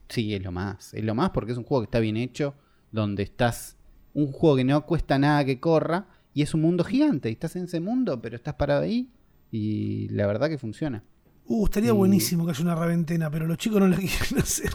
[0.10, 0.94] Sí, es lo más.
[0.94, 2.54] Es lo más porque es un juego que está bien hecho.
[2.92, 3.76] Donde estás.
[4.14, 6.08] Un juego que no cuesta nada que corra.
[6.34, 7.30] Y es un mundo gigante.
[7.30, 9.10] Y estás en ese mundo, pero estás parado ahí.
[9.52, 11.04] Y la verdad que funciona.
[11.46, 14.72] Uh, estaría y- buenísimo que haya una Raventena, pero los chicos no la quieren hacer.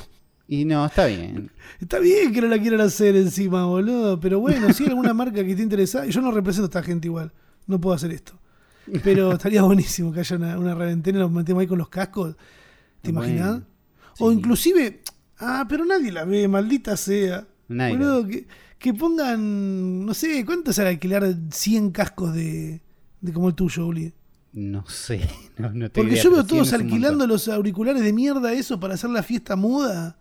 [0.49, 1.51] Y no, está bien.
[1.81, 4.21] Está bien que no la quieran hacer encima, boludo.
[4.21, 6.07] Pero bueno, si hay alguna marca que esté interesada.
[6.07, 7.33] Yo no represento a esta gente igual.
[7.67, 8.39] No puedo hacer esto.
[9.05, 12.37] Pero estaría buenísimo que haya una, una Raventena y nos metemos ahí con los cascos.
[13.01, 13.63] ¿Te Bueno, imaginas?
[14.19, 15.03] O inclusive.
[15.39, 17.47] Ah, pero nadie la ve, maldita sea.
[17.69, 18.47] Nadie Boludo, que,
[18.79, 20.05] que pongan.
[20.05, 22.83] No sé, ¿cuánto sale alquilar 100 cascos de,
[23.21, 24.13] de como el tuyo, Uli?
[24.53, 25.21] No sé.
[25.59, 28.13] No, no tengo Porque idea, yo veo todos 100 es un alquilando los auriculares de
[28.13, 30.19] mierda eso para hacer la fiesta muda.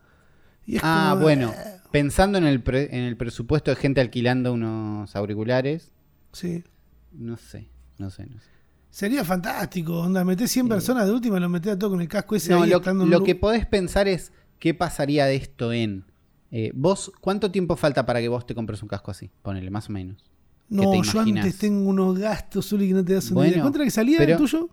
[0.66, 1.52] Y es Ah, como, bueno.
[1.52, 5.92] eh, Pensando en el, pre- en el presupuesto de gente alquilando unos auriculares.
[6.32, 6.64] Sí.
[7.12, 7.68] No sé.
[7.98, 8.48] No sé, no sé.
[8.90, 12.36] Sería fantástico, onda, metés 100 personas de última, lo metés a todo con el casco
[12.36, 16.06] ese No, ahí lo, un que podés pensar es qué pasaría de esto en.
[16.52, 19.30] eh, vos, ¿cuánto tiempo falta para que vos te compres un casco así?
[19.42, 20.24] Ponele, más o menos.
[20.70, 23.52] ¿Qué No, te yo antes tengo unos gastos, Uli, que no te das una Bueno,
[23.54, 23.62] idea.
[23.62, 24.70] ¿Cuánto era que salía pero- el tuyo?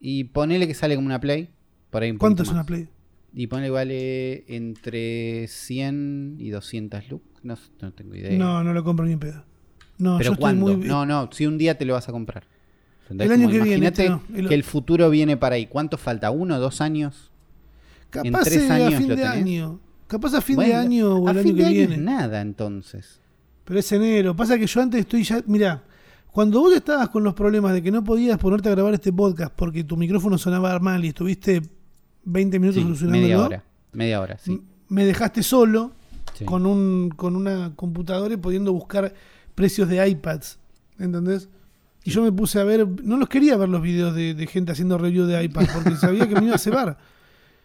[0.00, 1.50] Y ponele que sale como una Play.
[1.90, 2.64] Por ahí un ¿Cuánto es una.
[2.64, 2.88] Play?
[3.32, 7.28] Y que vale entre 100 y 200 lucas.
[7.42, 8.36] No, no tengo idea.
[8.38, 9.44] No, no lo compro ni en pedo.
[9.98, 10.76] No, yo Pero estoy ¿cuándo?
[10.78, 10.86] muy...
[10.88, 12.44] No, no, si un día te lo vas a comprar.
[13.10, 15.66] El año que viene, imagínate este no, el- que el futuro viene para ahí.
[15.66, 16.30] ¿Cuánto falta?
[16.30, 17.30] ¿Uno, dos años?
[18.14, 19.36] en Capaz tres eh, a años fin lo de tenés.
[19.36, 19.80] año.
[20.06, 21.96] Capaz a fin de año o a el fin año de que año viene.
[22.02, 23.20] nada, entonces.
[23.64, 24.34] Pero es enero.
[24.34, 25.42] Pasa que yo antes estoy ya.
[25.46, 25.84] Mirá,
[26.32, 29.52] cuando vos estabas con los problemas de que no podías ponerte a grabar este podcast
[29.54, 31.62] porque tu micrófono sonaba mal y estuviste
[32.24, 33.64] 20 minutos Sí, solucionándolo, media hora.
[33.92, 34.62] Media hora, sí.
[34.88, 35.92] me dejaste solo
[36.34, 36.44] Sí.
[36.44, 39.12] con, un, con una computadora y pudiendo buscar
[39.54, 40.58] precios de iPads.
[40.98, 41.48] ¿Entendés?
[42.04, 42.86] Y yo me puse a ver.
[43.02, 46.28] No los quería ver los videos de, de gente haciendo review de iPad porque sabía
[46.28, 46.98] que me iba a cebar.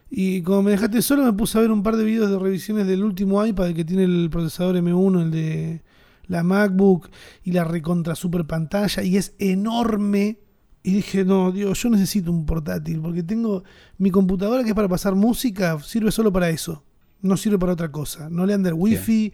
[0.10, 2.86] Y como me dejaste solo, me puse a ver un par de videos de revisiones
[2.88, 5.82] del último iPad que tiene el procesador M1, el de
[6.28, 7.10] la MacBook
[7.44, 9.04] y la recontra super pantalla.
[9.04, 10.40] Y es enorme.
[10.88, 13.64] Y dije, no, Dios, yo necesito un portátil porque tengo
[13.98, 16.84] mi computadora que es para pasar música, sirve solo para eso.
[17.24, 18.30] No sirve para otra cosa.
[18.30, 19.34] No le anda el wifi.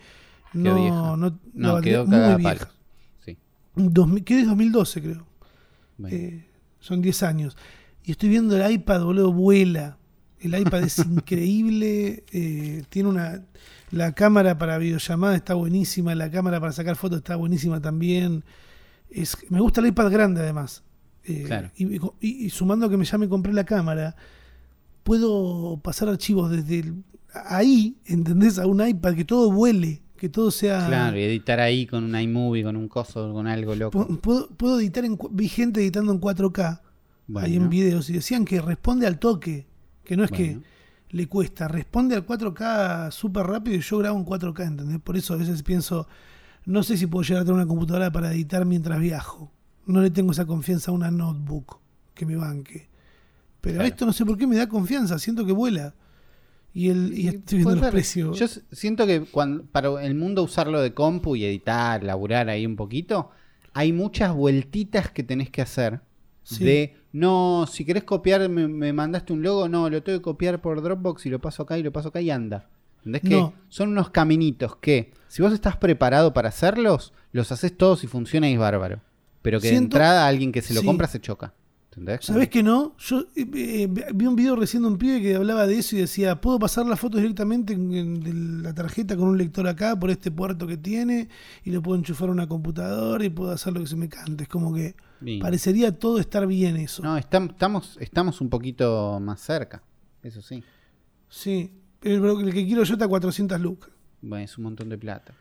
[0.53, 0.95] No, vieja.
[0.95, 2.71] no, No, batería quedó muy vieja.
[3.25, 3.37] Sí.
[3.75, 5.27] 2000 ¿Qué es 2012, creo?
[5.97, 6.15] Bueno.
[6.15, 6.45] Eh,
[6.79, 7.57] son 10 años.
[8.05, 9.97] Y estoy viendo el iPad, boludo, vuela.
[10.39, 12.23] El iPad es increíble.
[12.31, 13.43] eh, tiene una.
[13.91, 16.15] La cámara para videollamada está buenísima.
[16.15, 18.45] La cámara para sacar fotos está buenísima también.
[19.09, 20.85] Es, me gusta el iPad grande, además.
[21.25, 21.69] Eh, Claro.
[21.75, 24.15] y, y- y sumando que me, ya me compré la cámara,
[25.03, 27.03] puedo pasar archivos desde el-
[27.45, 28.59] ahí, ¿entendés?
[28.59, 30.85] A un iPad, que todo vuele, que todo sea.
[30.87, 33.97] Claro, y editar ahí con un iMovie, con un coso, con algo loco.
[34.07, 35.17] Pu- Puedo, puedo editar en.
[35.31, 36.81] Vi gente editando en 4K
[37.35, 39.65] ahí en videos y decían que responde al toque.
[40.03, 40.61] Que no es Bueno.
[40.61, 44.99] que le cuesta, responde al 4K súper rápido y yo grabo en 4K, ¿entendés?
[44.99, 46.07] Por eso a veces pienso,
[46.65, 49.51] no sé si puedo llegar a tener una computadora para editar mientras viajo.
[49.85, 51.79] No le tengo esa confianza a una notebook
[52.13, 52.87] que me banque.
[53.61, 53.87] Pero Claro.
[53.89, 55.93] esto no sé por qué me da confianza, siento que vuela.
[56.73, 58.39] Y, el, y estoy viendo los precios.
[58.39, 62.75] Yo siento que cuando, para el mundo usarlo de compu y editar, laburar ahí un
[62.77, 63.29] poquito,
[63.73, 65.99] hay muchas vueltitas que tenés que hacer.
[66.43, 66.63] Sí.
[66.63, 70.61] De, no, si querés copiar, me, me mandaste un logo, no, lo tengo que copiar
[70.61, 72.69] por Dropbox y lo paso acá y lo paso acá y anda.
[73.05, 73.21] ¿Entendés?
[73.23, 78.07] Que son unos caminitos que, si vos estás preparado para hacerlos, los haces todos y
[78.07, 79.01] funciona y es bárbaro.
[79.41, 80.85] Pero que de Siento- entrada alguien que se lo Sí.
[80.85, 81.53] compra se choca.
[81.93, 82.23] ¿Entendés?
[82.23, 82.95] ¿Sabés que no?
[82.99, 85.99] Yo eh, eh, vi un video recién de un pibe que hablaba de eso y
[85.99, 89.99] decía, puedo pasar las fotos directamente en, en- de la tarjeta con un lector acá
[89.99, 91.27] por este puerto que tiene
[91.65, 94.43] y lo puedo enchufar a una computadora y puedo hacer lo que se me cante.
[94.43, 95.41] Es como que Bien.
[95.41, 97.03] parecería todo estar bien eso.
[97.03, 99.83] No, estam- estamos, estamos un poquito más cerca.
[100.23, 100.63] Eso sí.
[101.27, 103.89] Sí, pero el que quiero yo está a 400 lucas.
[104.21, 105.33] Bueno, es un montón de plata.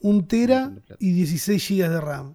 [0.00, 0.96] Un tera de plata.
[1.00, 2.34] y 16 gigas de RAM.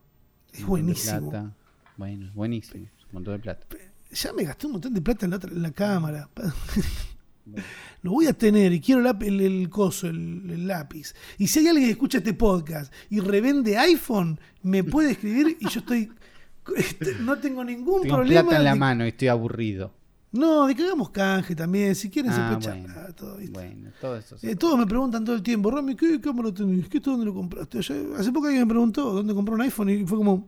[0.53, 1.29] Es buenísimo.
[1.31, 1.51] plata.
[1.97, 2.83] Bueno, buenísimo.
[2.85, 3.65] Un montón de plata.
[4.11, 6.29] Ya me gasté un montón de plata en la, otra- en la cámara.
[8.01, 11.13] Lo voy a tener y quiero el, el, el coso, el, el lápiz.
[11.37, 15.67] Y si hay alguien que escucha este podcast y revende iPhone, me puede escribir y
[15.69, 16.11] yo estoy.
[16.77, 18.41] este, No tengo ningún Tengo problema.
[18.43, 19.93] plata en la de- mano y estoy aburrido.
[20.33, 21.93] No, de que hagamos canje también.
[21.95, 22.87] Si quieren Ah, se puede bueno.
[22.93, 23.53] charlar, todo, ¿viste?
[23.53, 24.35] Bueno, todo eso.
[24.41, 26.89] Eh, todos me preguntan todo el tiempo, Rami, ¿qué cámara tenés?
[26.89, 27.79] ¿Qué dónde lo compraste?
[27.79, 30.47] Hace poco alguien me preguntó dónde compró un iPhone y fue como,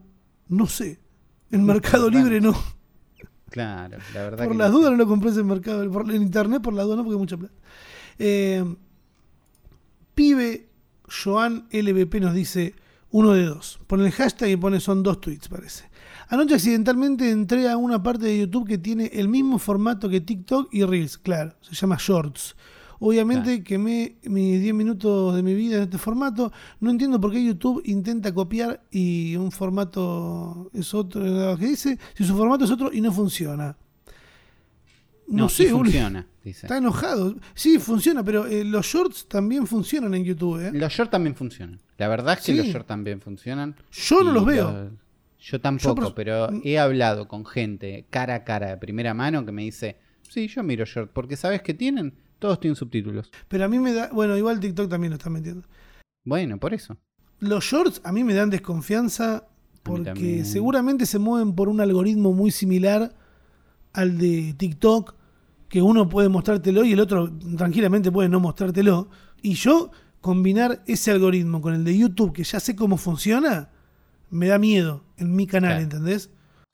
[0.50, 1.00] no sé.
[1.52, 2.10] En Mercado.
[2.10, 2.54] Libre no.
[3.52, 4.80] Claro, la verdad Por que las no sé.
[4.82, 7.19] dudas no lo compré en mercado, por, en internet por las dudas no, porque hay
[7.19, 7.54] mucha plata.
[8.19, 8.76] Eh,
[10.13, 10.69] pibe
[11.24, 12.74] Joan LVP nos dice
[13.12, 13.80] uno de dos.
[13.88, 15.86] Pone el hashtag y pone son dos tweets, parece.
[16.30, 20.74] Anoche accidentalmente entré a una parte de YouTube que tiene el mismo formato que TikTok
[20.74, 22.56] y Reels, claro, se llama Shorts.
[23.00, 26.52] Obviamente quemé mis 10 minutos de mi vida en este formato.
[26.80, 31.58] No entiendo por qué YouTube intenta copiar y un formato es otro.
[31.60, 32.00] ¿Qué dice?
[32.16, 33.76] Si su formato es otro y no funciona.
[35.28, 36.68] No, No, sé, sí funciona, dice.
[36.68, 37.36] Está enojado.
[37.54, 40.60] Sí, funciona, pero eh, los shorts también funcionan en YouTube.
[40.62, 40.72] ¿eh?
[40.74, 41.80] Los shorts también funcionan.
[41.98, 42.58] La verdad es que Sí.
[42.58, 43.76] los shorts también funcionan.
[43.92, 44.92] Yo no los veo.
[45.48, 49.46] Yo tampoco, Yo, pero pero- he hablado con gente cara a cara de primera mano
[49.46, 52.16] que me dice, sí, yo miro short, porque ¿sabes qué tienen?
[52.40, 53.30] Todos tienen subtítulos.
[53.48, 54.10] Pero a mí me da.
[54.12, 55.68] Bueno, igual TikTok también lo está metiendo.
[56.24, 56.98] Bueno, por eso.
[57.40, 59.48] Los shorts a mí me dan desconfianza
[59.84, 63.14] porque seguramente se mueven por un algoritmo muy similar
[63.94, 65.14] al de TikTok,
[65.70, 69.10] que uno puede mostrártelo y el otro tranquilamente puede no mostrártelo.
[69.44, 73.70] Y yo combinar ese algoritmo con el de YouTube, que ya sé cómo funciona,
[74.30, 75.84] me da miedo en mi canal, Claro.
[75.84, 76.30] ¿entendés?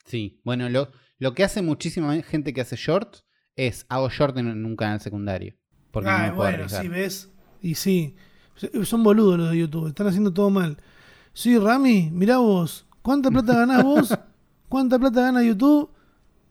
[0.05, 3.23] Sí, bueno, lo, lo que hace muchísima gente que hace shorts
[3.55, 5.55] es hago short en, en un canal secundario.
[5.91, 6.81] Porque no Ah, me puedo bueno, arriesgar.
[6.81, 7.29] sí, ves.
[7.61, 8.15] Y sí,
[8.83, 10.77] son boludos los de YouTube, están haciendo todo mal.
[11.33, 14.17] Sí, Rami, mirá vos, ¿cuánta plata ganás vos?
[14.69, 15.89] ¿Cuánta plata gana YouTube?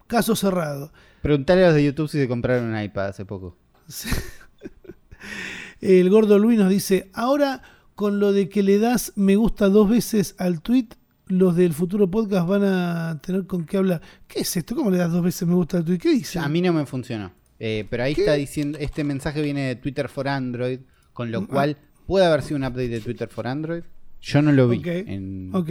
[0.07, 0.93] Caso cerrado.
[1.23, 3.57] Preguntale a los de YouTube si se compraron un iPad hace poco.
[5.81, 7.63] El gordo Luis nos dice, ahora
[8.01, 10.89] con lo de que le das me gusta dos veces al tweet,
[11.27, 14.01] los del futuro podcast van a tener con qué hablar.
[14.27, 14.75] ¿Qué es esto?
[14.75, 15.99] ¿Cómo le das dos veces me gusta al tweet?
[15.99, 16.39] ¿Qué dice?
[16.39, 17.31] A mí no me funcionó.
[17.59, 18.23] Eh, pero ahí ¿Qué?
[18.23, 20.81] está diciendo, este mensaje viene de Twitter for Android,
[21.13, 21.47] con Mm, lo ah.
[21.47, 23.83] cual puede haber sido un update de Twitter for Android.
[24.23, 24.79] Yo no lo vi.
[24.79, 25.71] Ok, en- Ok.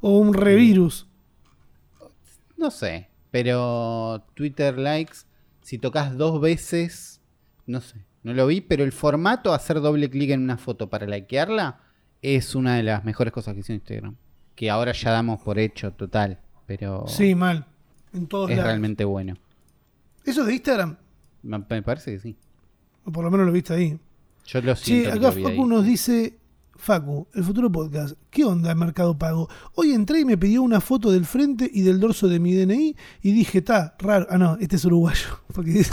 [0.00, 1.08] O un revirus.
[2.56, 5.18] No sé, pero Twitter likes,
[5.60, 7.20] si tocas dos veces,
[7.66, 11.06] no sé, no lo vi, pero el formato, hacer doble clic en una foto para
[11.06, 11.80] likearla,
[12.22, 14.16] es una de las mejores cosas que hizo Instagram.
[14.54, 17.66] Que ahora ya damos por hecho total, pero Sí, mal.
[18.12, 18.68] En todos es lados.
[18.68, 19.34] realmente bueno.
[20.24, 20.96] ¿Eso es de Instagram?
[21.42, 22.36] Me, me parece que sí.
[23.04, 23.98] O por lo menos lo viste ahí.
[24.46, 25.12] Yo lo Sí, siento.
[25.12, 25.64] que acá Facu ahí.
[25.68, 26.38] nos dice,
[26.76, 29.48] Facu, el futuro podcast, ¿qué onda Mercado Pago?
[29.76, 32.96] Hoy entré y me pidió una foto del frente y del dorso de mi DNI
[33.22, 34.26] y dije, está raro.
[34.28, 35.90] Ah, no, este es uruguayo, porque es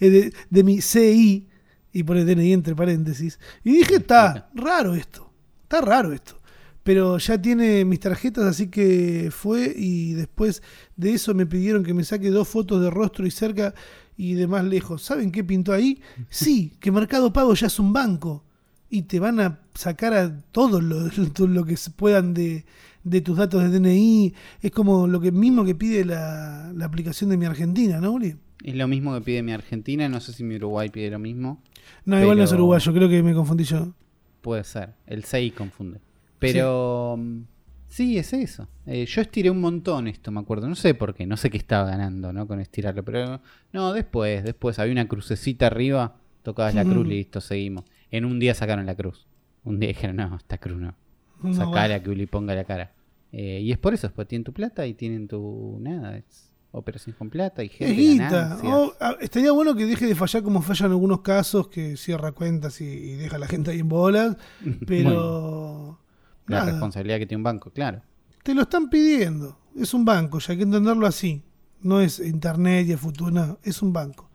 [0.00, 1.46] de, de mi CI
[1.92, 3.38] y pone DNI entre paréntesis.
[3.64, 6.40] Y dije, está raro esto, está raro esto.
[6.82, 10.62] Pero ya tiene mis tarjetas, así que fue y después
[10.96, 13.74] de eso me pidieron que me saque dos fotos de rostro y cerca
[14.16, 15.02] y de más lejos.
[15.02, 16.00] ¿Saben qué pintó ahí?
[16.30, 18.44] Sí, que Mercado Pago ya es un banco
[18.88, 21.08] y te van a sacar a todo lo,
[21.46, 22.64] lo que puedan de,
[23.04, 24.34] de tus datos de DNI.
[24.62, 28.36] Es como lo que mismo que pide la, la aplicación de mi Argentina, ¿no, Uli?
[28.64, 31.62] Es lo mismo que pide mi Argentina, no sé si mi Uruguay pide lo mismo.
[32.04, 33.92] No, igual no es uruguayo, creo que me confundí yo.
[34.40, 36.00] Puede ser, el 6 confunde.
[36.38, 37.42] Pero mm,
[37.88, 38.68] sí, es eso.
[38.86, 40.68] Eh, yo estiré un montón esto, me acuerdo.
[40.68, 42.46] No sé por qué, no sé qué estaba ganando ¿no?
[42.46, 43.04] con estirarlo.
[43.04, 43.40] Pero
[43.72, 47.04] no, después, después había una crucecita arriba, tocabas la cruz, Ujú.
[47.10, 47.84] listo, seguimos.
[48.10, 49.26] En un día sacaron la cruz.
[49.64, 50.94] Un día dijeron, no, esta cruz no.
[51.42, 52.02] No, Sacala bueno.
[52.02, 52.94] que Uli ponga la cara.
[53.32, 55.78] Eh, y es por eso, después tienen tu plata y tienen tu.
[55.80, 58.24] Nada, es operación con plata y gente.
[58.64, 62.32] Oh, ah, estaría bueno que deje de fallar como falla en algunos casos, que cierra
[62.32, 64.36] cuentas y, y deja a la gente ahí en bolas.
[64.86, 65.98] Pero.
[66.46, 66.70] la nada.
[66.72, 68.02] responsabilidad que tiene un banco, claro.
[68.42, 69.58] Te lo están pidiendo.
[69.76, 71.42] Es un banco, ya hay que entenderlo así.
[71.82, 74.28] No es internet y el futuro, no, es un banco.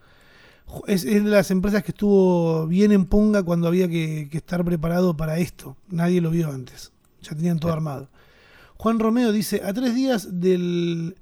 [0.87, 4.63] Es, es de las empresas que estuvo bien en punga cuando había que, que estar
[4.65, 5.77] preparado para esto.
[5.89, 6.91] Nadie lo vio antes.
[7.21, 7.77] Ya tenían todo Claro.
[7.77, 8.09] armado.
[8.77, 11.15] Juan Romeo dice, a tres días del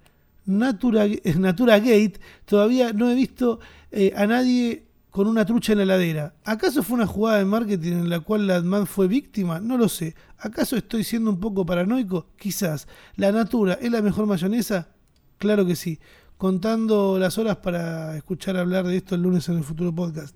[0.46, 1.06] Natura,
[1.38, 3.60] Natura Gate, todavía no he visto
[3.92, 6.34] eh, a nadie con una trucha en la heladera.
[6.44, 9.60] ¿Acaso fue una jugada de marketing en la cual la AdMad fue víctima?
[9.60, 10.16] No lo sé.
[10.40, 12.28] ¿Acaso estoy siendo un poco paranoico?
[12.36, 12.88] Quizás.
[13.16, 14.90] ¿La Natura es la mejor mayonesa?
[15.38, 16.00] Claro que sí.
[16.38, 20.36] Contando las horas para escuchar hablar de esto el lunes en el futuro podcast.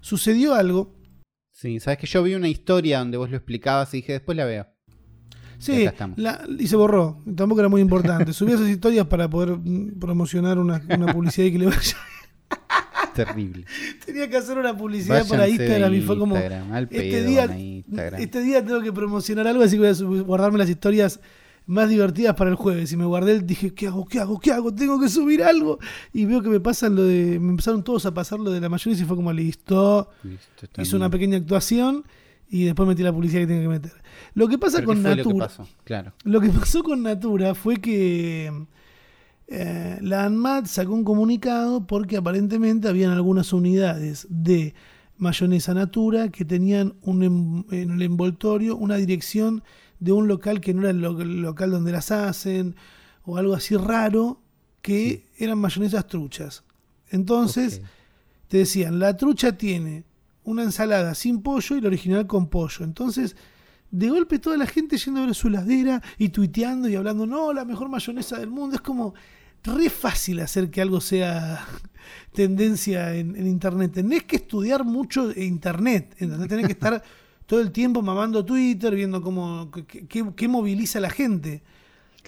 [0.00, 0.94] Sucedió algo.
[1.50, 4.44] Sí, sabes que yo vi una historia donde vos lo explicabas y dije, después la
[4.44, 4.71] veo.
[5.62, 5.86] Sí,
[6.16, 7.18] la, y se borró.
[7.36, 8.32] Tampoco era muy importante.
[8.32, 9.56] Subí esas historias para poder
[10.00, 11.96] promocionar una, una publicidad y que le vaya
[13.14, 13.64] terrible.
[14.04, 16.36] Tenía que hacer una publicidad para Instagram y fue como.
[16.36, 17.44] este, día,
[18.18, 21.20] este día tengo que promocionar algo, así que voy a guardarme las historias
[21.66, 22.92] más divertidas para el jueves.
[22.92, 24.04] Y me guardé, dije, ¿qué hago?
[24.06, 24.40] ¿Qué hago?
[24.40, 24.74] ¿Qué hago?
[24.74, 25.78] Tengo que subir algo.
[26.12, 27.38] Y veo que me pasan lo de.
[27.38, 30.10] Me empezaron todos a pasar lo de la mayonesa y fue como listo.
[30.78, 32.04] Hizo una pequeña actuación
[32.48, 34.01] y después metí la publicidad que tengo que meter.
[34.34, 35.48] Lo que pasa con Natura.
[35.84, 36.12] Claro.
[36.24, 38.50] Lo que pasó con Natura fue que
[39.48, 44.74] eh, la ANMAT sacó un comunicado porque aparentemente habían algunas unidades de
[45.18, 49.62] mayonesa natura que tenían un, em, en el envoltorio una dirección
[50.00, 51.00] de un local que no era el,
[51.42, 52.74] local donde las hacen
[53.24, 54.40] o algo así raro
[54.80, 56.64] que eran mayonesas truchas.
[57.10, 57.82] Entonces
[58.48, 60.04] te decían, la trucha tiene
[60.44, 62.84] una ensalada sin pollo y la original con pollo.
[62.84, 63.36] Entonces,
[63.92, 67.52] de golpe toda la gente yendo a ver su ladera y tuiteando y hablando, no,
[67.52, 68.74] la mejor mayonesa del mundo.
[68.74, 69.14] Es como,
[69.62, 71.64] re fácil hacer que algo sea
[72.32, 73.92] tendencia en, Internet.
[73.92, 76.48] Tenés que estudiar mucho Internet, ¿entendés?
[76.48, 77.02] Tenés que estar
[77.46, 81.62] todo el tiempo mamando Twitter, viendo cómo, qué, moviliza a la gente.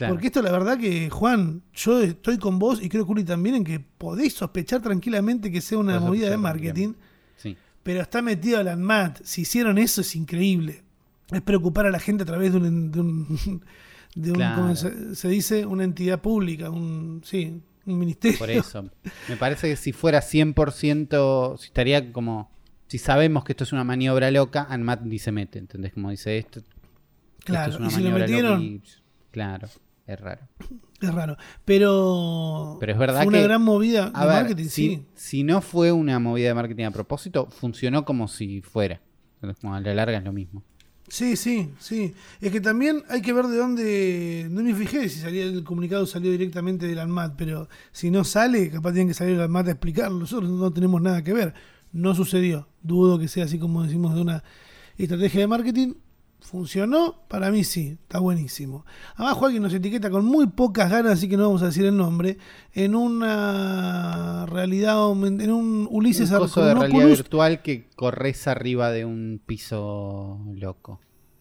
[0.08, 3.64] Porque esto la verdad que, Juan, yo estoy con vos y creo que también en
[3.64, 6.92] que podéis sospechar tranquilamente que sea una movida de marketing.
[7.82, 9.22] Pero está metido la ANMAT.
[9.24, 10.83] Si hicieron eso es increíble.
[11.32, 13.62] Es preocupar a la gente a través de un
[14.14, 14.76] de un,
[15.14, 15.66] se, dice?
[15.66, 18.38] Una entidad pública, un, sí, un ministerio.
[18.38, 18.90] Por eso.
[19.28, 22.50] Me parece que si fuera 100%, si estaría como,
[22.86, 25.92] si sabemos que esto es una maniobra loca, ANMAT ni se mete, ¿entendés?
[25.92, 26.62] Como dice esto.
[27.44, 28.82] Claro, es una y si lo metieron...
[29.30, 29.68] claro,
[30.06, 30.48] es raro.
[31.00, 31.36] Es raro.
[31.66, 35.06] Pero, Pero es verdad fue una gran movida de marketing, si, sí.
[35.14, 39.00] Si no fue una movida de marketing a propósito, funcionó como si fuera.
[39.60, 40.62] Como a la larga es lo mismo.
[41.14, 42.12] Sí, sí, sí.
[42.40, 44.48] Es que también hay que ver de dónde.
[44.50, 48.68] No me fijé si salía el comunicado salió directamente del ANMAT, pero si no sale,
[48.68, 50.18] capaz tienen que salir el ANMAT a explicarlo.
[50.18, 51.54] Nosotros no tenemos nada que ver.
[51.92, 52.66] No sucedió.
[52.82, 54.42] Dudo que sea así como decimos de una
[54.98, 55.94] estrategia de marketing.
[56.44, 57.22] ¿Funcionó?
[57.26, 58.84] Para mí sí, está buenísimo.
[59.16, 61.96] Abajo alguien nos etiqueta con muy pocas ganas, así que no vamos a decir el
[61.96, 62.36] nombre,
[62.74, 69.06] en una realidad, en un Ulises un coso de realidad virtual que corres arriba de
[69.06, 71.00] un piso loco.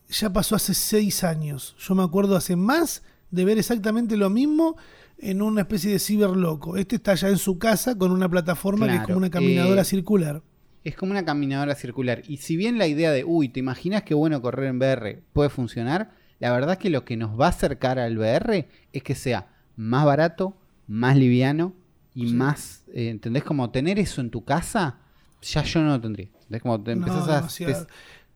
[0.09, 1.75] Ya pasó hace seis años.
[1.79, 4.77] Yo me acuerdo hace más de ver exactamente lo mismo
[5.17, 6.77] en una especie de ciber loco.
[6.77, 9.85] Este está ya en su casa con una plataforma que es como una caminadora eh,
[9.85, 10.41] circular
[10.83, 12.23] es como una caminadora circular.
[12.27, 15.49] Y si bien la idea de, uy, ¿te imaginas qué bueno correr en VR puede
[15.49, 16.11] funcionar?
[16.39, 19.47] La verdad es que lo que nos va a acercar al VR es que sea
[19.75, 20.57] más barato,
[20.87, 21.73] más liviano
[22.13, 23.43] y más, eh, ¿entendés?
[23.43, 24.99] Como tener eso en tu casa,
[25.41, 26.27] ya yo no lo tendría.
[26.27, 26.61] ¿Entendés?
[26.61, 27.87] Como te empezás a...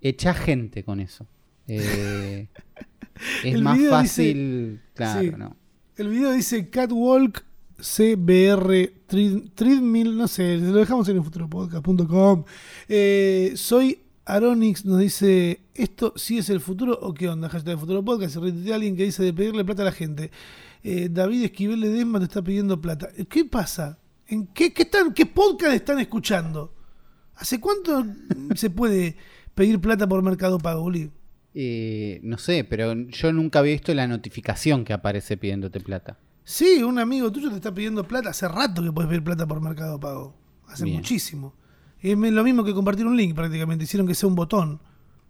[0.02, 1.28] echar gente con eso.
[1.68, 2.48] Eh,
[3.44, 5.58] es más fácil, claro, ¿no?
[5.98, 7.44] El video dice Catwalk
[7.80, 8.92] CBR
[9.56, 12.44] Treadmill, no sé, lo dejamos en el futuropodcast.com.
[12.88, 17.50] Eh, soy Aronix, nos dice, ¿esto sí es el futuro o qué onda?
[17.50, 20.32] Hashtag Futuro Podcast, de alguien que dice de pedirle plata a la gente.
[20.84, 23.10] Eh, David Esquivel de Desma te está pidiendo plata.
[23.30, 24.00] ¿Qué pasa?
[24.28, 26.74] ¿En qué, qué, están, qué podcast están escuchando?
[27.36, 28.06] ¿Hace cuánto
[28.56, 29.16] se puede
[29.56, 30.92] pedir plata por Mercado Pago?
[31.54, 36.18] Eh, no sé, pero yo nunca había visto la notificación que aparece pidiéndote plata.
[36.48, 38.30] Sí, un amigo tuyo te está pidiendo plata.
[38.30, 40.34] Hace rato que puedes pedir plata por Mercado Pago.
[40.70, 41.54] Hace muchísimo.
[42.00, 43.84] Es lo mismo que compartir un link prácticamente.
[43.84, 44.80] Hicieron que sea un botón.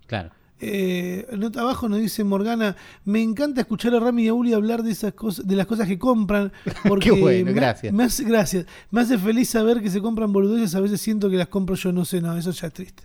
[0.06, 0.30] Claro.
[0.60, 1.26] Eh,
[1.58, 5.14] abajo nos dice Morgana, me encanta escuchar a Rami y a Uli hablar de esas
[5.14, 6.54] cosas, de las cosas que compran.
[6.88, 7.92] Porque Qué bueno, gracias.
[7.92, 8.68] Me hace, gracias.
[8.92, 11.92] Me hace feliz saber que se compran boludeces, a veces siento que las compro yo,
[11.92, 13.04] no sé, no, eso ya es triste.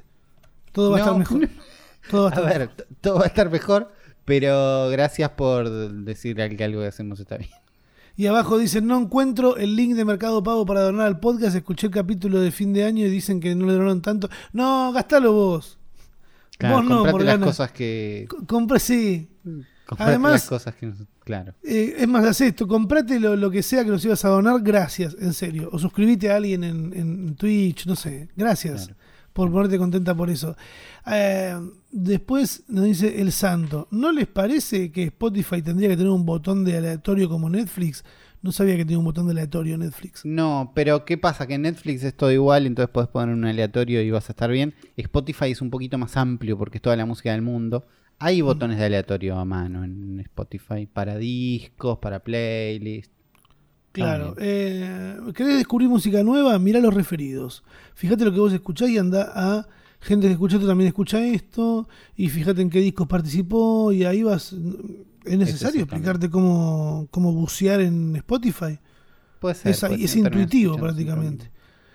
[0.73, 1.49] Todo va a estar mejor.
[2.11, 3.91] Todo va a, estar ver, todo va a estar mejor,
[4.25, 5.71] pero gracias por
[6.05, 7.51] decir que algo que hacemos está bien.
[8.17, 11.57] Y abajo dicen, no encuentro el link de Mercado Pago para donar al podcast.
[11.57, 14.29] Escuché el capítulo de fin de año y dicen que no le donaron tanto.
[14.53, 15.79] No, gastalo vos.
[16.61, 17.47] vos no, Morgana.
[17.47, 18.29] las cosas que...
[18.47, 19.29] Compre, sí.
[19.99, 20.93] Además, las cosas que...
[21.25, 21.55] Claro.
[21.63, 22.67] Eh, es más, haz esto.
[22.67, 24.61] Comprate lo, que sea que nos ibas a donar.
[24.61, 25.71] Gracias, en serio.
[25.73, 28.29] O suscribite a alguien en, Twitch, no sé.
[28.37, 28.91] Gracias.
[29.33, 30.57] Por ponerte contenta por eso.
[31.07, 31.59] Eh,
[31.91, 36.65] después nos dice el santo, ¿no les parece que Spotify tendría que tener un botón
[36.65, 38.05] de aleatorio como Netflix?
[38.43, 40.25] No sabía que tenía un botón de aleatorio Netflix.
[40.25, 41.47] No, pero ¿qué pasa?
[41.47, 44.75] Que Netflix es todo igual, entonces puedes poner un aleatorio y vas a estar bien.
[44.97, 47.87] Spotify es un poquito más amplio porque es toda la música del mundo.
[48.19, 53.22] Hay botones de aleatorio a mano en Spotify para discos, para playlists.
[53.93, 54.35] Claro.
[54.39, 56.59] Eh, ¿Querés descubrir música nueva?
[56.59, 57.63] Mirá los referidos.
[57.95, 59.69] Fíjate lo que vos escuchás y anda a
[60.01, 61.89] gente que escucha esto también escucha esto.
[62.17, 64.55] Y fíjate en qué discos participó y ahí vas.
[65.25, 68.79] ¿Es necesario explicarte cómo, cómo bucear en Spotify?
[69.39, 69.71] Puede ser.
[69.73, 71.51] Es, puede es ser, pero no intuitivo prácticamente.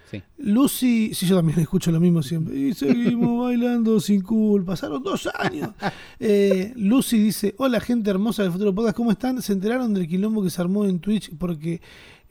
[0.10, 0.24] Sí.
[0.38, 2.58] Lucy, sí, yo también escucho lo mismo siempre.
[2.58, 4.74] Y seguimos bailando sin culpa.
[4.74, 5.72] Pasaron dos años.
[6.20, 9.42] Eh, Lucy dice: Hola, gente hermosa del Futuro Podcast, ¿cómo están?
[9.42, 11.82] ¿Se enteraron del quilombo que se armó en Twitch porque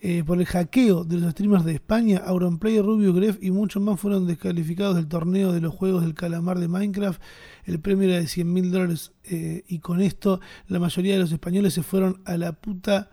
[0.00, 2.22] eh, por el hackeo de los streamers de España?
[2.24, 6.58] Auronplay, Rubio, Gref y muchos más fueron descalificados del torneo de los juegos del calamar
[6.58, 7.20] de Minecraft.
[7.64, 11.32] El premio era de 100 mil dólares eh, y con esto la mayoría de los
[11.32, 13.10] españoles se fueron a la puta.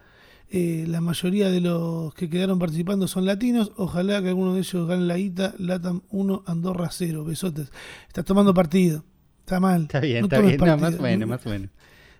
[0.56, 3.72] Eh, la mayoría de los que quedaron participando son latinos.
[3.76, 5.56] Ojalá que alguno de ellos gane la guita.
[5.58, 7.26] Latam 1, Andorra 0.
[7.26, 7.72] Besotes.
[8.08, 9.04] Estás tomando partido.
[9.40, 9.82] Está mal.
[9.84, 10.58] Está bien, No está bien.
[10.58, 11.70] No, más o menos, más o menos.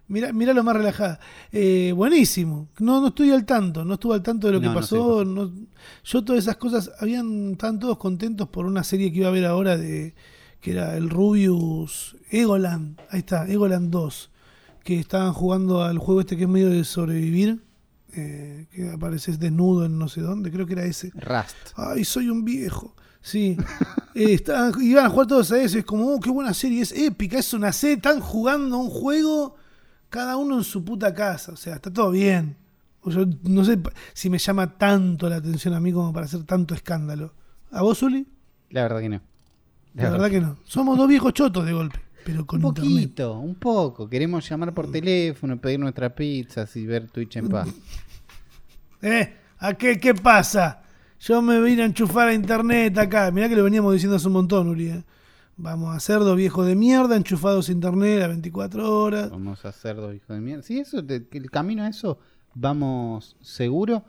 [0.08, 1.20] Mirá, mirá lo más relajada.
[1.52, 2.70] Eh, buenísimo.
[2.80, 3.86] No, no estoy al tanto.
[3.86, 5.24] No estuve al tanto de lo que No, pasó.
[5.24, 5.52] no-
[6.04, 9.46] yo todas esas cosas, habían, estaban todos contentos por una serie que iba a ver
[9.46, 10.16] ahora de
[10.60, 13.00] que era el Rubius Egoland.
[13.12, 14.32] Ahí está, Egoland 2.
[14.84, 17.62] Que estaban jugando al juego este que es medio de sobrevivir.
[18.16, 20.52] Eh, que apareces desnudo en no sé dónde.
[20.52, 21.12] Creo que era ese.
[21.16, 21.56] Rust.
[21.76, 22.96] Ay, soy un viejo.
[23.22, 23.58] Sí.
[24.16, 25.80] Eh, estaban- iban a jugar todos a eso.
[25.80, 26.82] Es como, oh, qué buena serie.
[26.84, 27.40] Es épica.
[27.40, 27.96] Es una serie.
[27.96, 29.56] Están jugando un juego.
[30.10, 31.52] Cada uno en su puta casa.
[31.54, 32.56] O sea, está todo bien.
[33.02, 33.80] O Yo no sé
[34.14, 37.34] si me llama tanto la atención a mí como para hacer tanto escándalo.
[37.72, 38.28] ¿A vos, Uli?
[38.70, 39.22] La verdad que no.
[39.96, 40.58] La verdad que no.
[40.64, 42.00] Somos dos viejos chotos de golpe.
[42.26, 42.94] Pero con Un internet.
[42.94, 44.08] poquito, un poco.
[44.10, 47.70] Queremos llamar por teléfono, pedir nuestras pizzas y ver Twitch en paz.
[49.02, 49.34] ¿Eh?
[49.60, 50.82] ¿A qué, qué pasa?
[51.20, 53.32] Yo me vine a enchufar a internet acá.
[53.32, 54.88] Mirá que lo veníamos diciendo hace un montón, Uri.
[54.90, 55.04] ¿eh?
[55.56, 59.30] Vamos a ser dos viejos de mierda enchufados a internet a 24 horas.
[59.30, 60.64] Vamos a hacer dos hijos de mierda.
[60.64, 62.20] Sí, eso, te- el camino a eso
[62.56, 64.04] vamos seguro.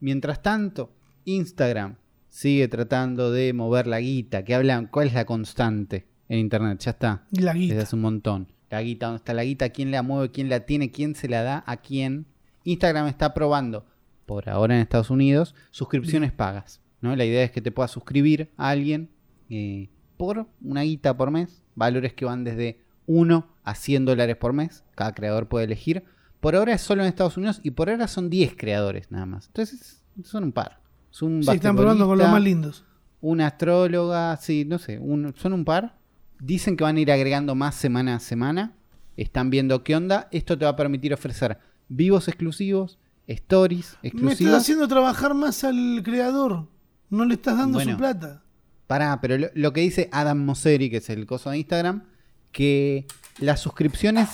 [0.00, 0.92] Mientras tanto,
[1.24, 1.96] Instagram
[2.28, 4.44] sigue tratando de mover la guita.
[4.44, 6.78] Que hablan, ¿cuál es la constante en internet?
[6.80, 7.24] Ya está.
[7.30, 7.82] La Desde guita.
[7.82, 8.48] hace un montón.
[8.70, 9.68] La guita, ¿dónde está la guita?
[9.70, 10.30] ¿Quién la mueve?
[10.32, 10.90] ¿Quién la tiene?
[10.90, 11.64] ¿Quién se la da?
[11.66, 12.26] ¿A quién?
[12.64, 13.86] Instagram está probando,
[14.26, 16.80] por ahora en Estados Unidos, suscripciones pagas.
[17.00, 17.14] ¿no?
[17.14, 19.08] La idea es que te puedas suscribir a alguien
[19.50, 21.62] eh, por una guita por mes.
[21.76, 24.82] Valores que van desde 1 a 100 dólares por mes.
[24.96, 26.02] Cada creador puede elegir.
[26.40, 29.46] Por ahora es solo en Estados Unidos y por ahora son 10 creadores nada más.
[29.46, 30.80] Entonces son un par.
[31.12, 32.84] Es un Sí, están probando con los más lindos.
[33.20, 35.96] una astróloga, sí, no sé, un- son un par.
[36.40, 38.76] Dicen que van a ir agregando más semana a semana.
[39.16, 40.28] Están viendo qué onda.
[40.30, 41.58] Esto te va a permitir ofrecer
[41.88, 46.68] vivos exclusivos, stories Me estás haciendo trabajar más al creador.
[47.10, 47.92] No le estás dando Bueno.
[47.92, 48.42] su plata.
[48.86, 52.04] Pará, pero lo, lo que dice Adam Mosseri, que es el coso de Instagram,
[52.52, 53.06] que
[53.40, 54.28] las suscripciones,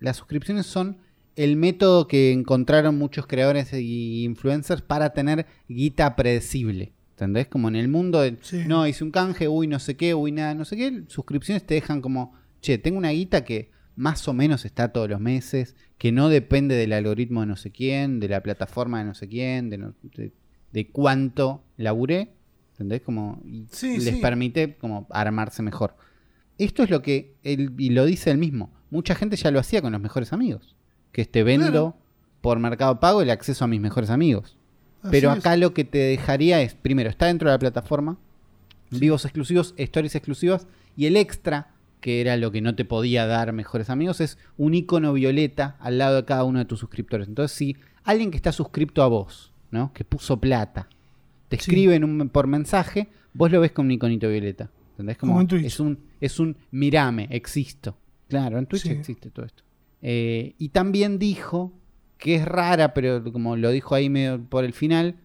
[0.00, 0.98] las suscripciones son
[1.36, 6.92] el método que encontraron muchos creadores y influencers para tener guita predecible.
[7.14, 7.46] ¿Entendés?
[7.46, 8.62] Como en el mundo de, Sí.
[8.66, 11.04] no, hice un canje, uy, no sé qué, uy, nada, no sé qué.
[11.06, 15.20] Suscripciones te dejan como, che, tengo una guita que más o menos está todos los
[15.20, 19.14] meses, que no depende del algoritmo de no sé quién, de la plataforma de no
[19.14, 20.32] sé quién, de, no- de-
[20.72, 22.32] de cuánto laburé.
[22.72, 23.02] ¿Entendés?
[23.02, 23.40] Como,
[23.70, 24.20] Sí, les sí.
[24.20, 25.94] permite como armarse mejor.
[26.58, 28.72] Esto es lo que él, y lo dice él mismo.
[28.90, 30.74] Mucha gente ya lo hacía con los mejores amigos.
[31.12, 31.96] Que te vendo Claro.
[32.40, 34.56] por Mercado Pago el acceso a mis mejores amigos.
[35.04, 35.38] Así Pero es.
[35.38, 38.18] acá lo que te dejaría es, primero, está dentro de la plataforma,
[38.90, 41.68] vivos exclusivos, stories exclusivas, y el extra,
[42.00, 45.98] que era lo que no te podía dar mejores amigos, es un icono violeta al
[45.98, 47.28] lado de cada uno de tus suscriptores.
[47.28, 49.92] Entonces, si alguien que está suscripto a vos, ¿no?
[49.92, 50.88] Que puso plata,
[51.48, 51.60] te Sí.
[51.62, 54.70] escribe en un- por mensaje, vos lo ves con un iconito violeta.
[54.92, 55.16] ¿Entendés?
[55.18, 55.64] Como, Como en Twitch.
[55.64, 57.96] Es un, es un mirame, existo.
[58.28, 58.90] Claro, en Twitch Sí.
[58.90, 59.62] existe todo esto.
[60.02, 61.72] Eh, y también dijo,
[62.18, 65.16] que es rara, pero como lo dijo ahí medio por el final,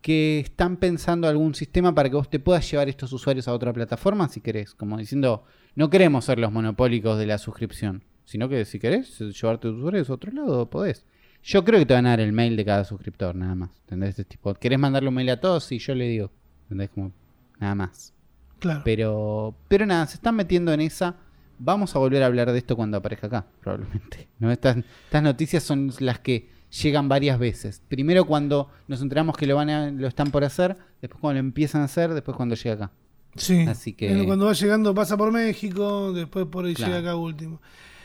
[0.00, 3.72] que están pensando algún sistema para que vos te puedas llevar estos usuarios a otra
[3.72, 4.74] plataforma si querés.
[4.74, 5.44] Como diciendo,
[5.76, 10.10] no queremos ser los monopólicos de la suscripción, sino que si querés llevarte tus usuarios
[10.10, 11.04] a otro lado, podés.
[11.44, 13.70] Yo creo que te van a dar el mail de cada suscriptor, nada más.
[13.82, 14.18] ¿Entendés?
[14.18, 15.64] Es tipo, ¿querés mandarle un mail a todos?
[15.64, 16.30] Sí, yo le digo.
[16.64, 16.90] ¿Entendés?
[16.90, 17.12] Como,
[17.58, 18.14] nada más.
[18.58, 18.82] Claro.
[18.84, 21.16] Pero, pero nada, se están metiendo en esa.
[21.64, 24.28] Vamos a volver a hablar de esto cuando aparezca acá, probablemente.
[24.40, 24.50] ¿no?
[24.50, 26.48] Estas, estas noticias son las que
[26.82, 27.82] llegan varias veces.
[27.88, 31.46] Primero cuando nos enteramos que lo van a, lo están por hacer, después cuando lo
[31.46, 32.90] empiezan a hacer, después cuando llega acá.
[33.36, 33.60] Sí.
[33.68, 36.94] Así que- Cuando va llegando pasa por México, después por ahí Claro.
[36.96, 37.60] llega acá último.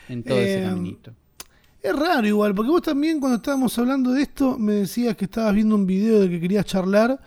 [0.08, 1.12] En todo ese Eh, caminito.
[1.82, 5.54] Es raro igual, porque vos también cuando estábamos hablando de esto me decías que estabas
[5.54, 7.20] viendo un video de que querías charlar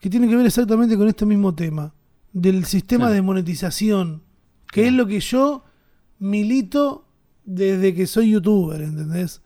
[0.00, 1.92] que tiene que ver exactamente con este mismo tema,
[2.32, 4.22] del sistema de monetización,
[4.70, 5.64] que es lo que yo
[6.18, 7.04] milito
[7.44, 9.40] desde que soy youtuber, ¿entendés?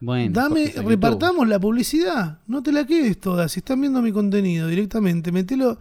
[0.00, 4.68] Bueno, Dame, repartamos la publicidad, no te la quedes toda, si están viendo mi contenido
[4.68, 5.78] directamente, metelo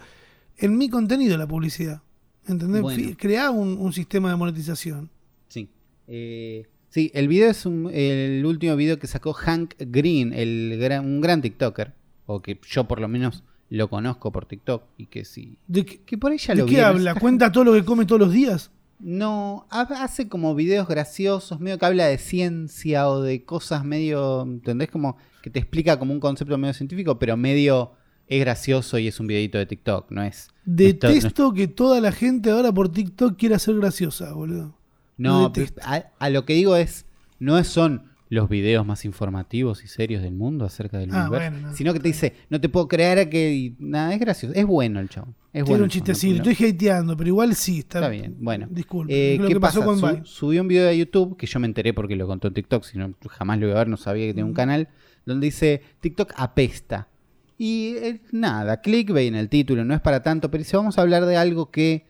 [0.58, 2.02] en mi contenido la publicidad,
[2.48, 2.82] ¿entendés?
[2.82, 3.16] Bueno.
[3.18, 5.12] Creá un, un sistema de monetización.
[5.50, 5.70] Sí.
[6.08, 11.06] Eh, sí, el video es un- el último video que sacó Hank Green, el gran-
[11.06, 11.94] un gran TikToker,
[12.26, 15.60] o que yo por lo menos lo conozco por TikTok y que sí.
[15.68, 16.90] ¿De, qué- Que por ahí ya de lo qué vieron.
[16.96, 17.14] habla?
[17.16, 18.72] ¿Cuenta todo lo que come todos los días?
[19.00, 24.42] No, ha- hace como videos graciosos, medio que habla de ciencia o de cosas medio,
[24.44, 24.90] ¿entendés?
[24.90, 27.92] Como que te explica como un concepto medio científico, pero medio
[28.28, 30.36] es gracioso y es un videito de TikTok, no es...
[30.38, 34.76] esto- Detesto que toda la gente ahora por TikTok quiera ser graciosa, boludo.
[35.18, 35.52] No,
[35.84, 37.06] a, a lo que digo es,
[37.40, 41.52] no es- son los videos más informativos y serios del mundo acerca del Ah, universo,
[41.52, 43.74] bueno, no, sino que te dice, no te puedo creer que...
[43.80, 45.34] nada, es gracioso, es bueno el chabón.
[45.54, 48.68] Es Tiene bueno un chistecito, no- estoy hateando, pero igual sí, está, Está bien, bueno.
[48.70, 50.02] Disculpe, Eh, ¿Qué que pasó pasa?
[50.14, 52.54] con Su- subí un video de YouTube que yo me enteré porque lo contó en
[52.54, 54.90] TikTok, si no jamás lo iba a ver, no sabía que tenía un canal,
[55.26, 57.08] donde dice TikTok apesta.
[57.58, 61.02] Y eh, nada, clickbait en el título, no es para tanto, pero dice, vamos a
[61.02, 62.06] hablar de algo que...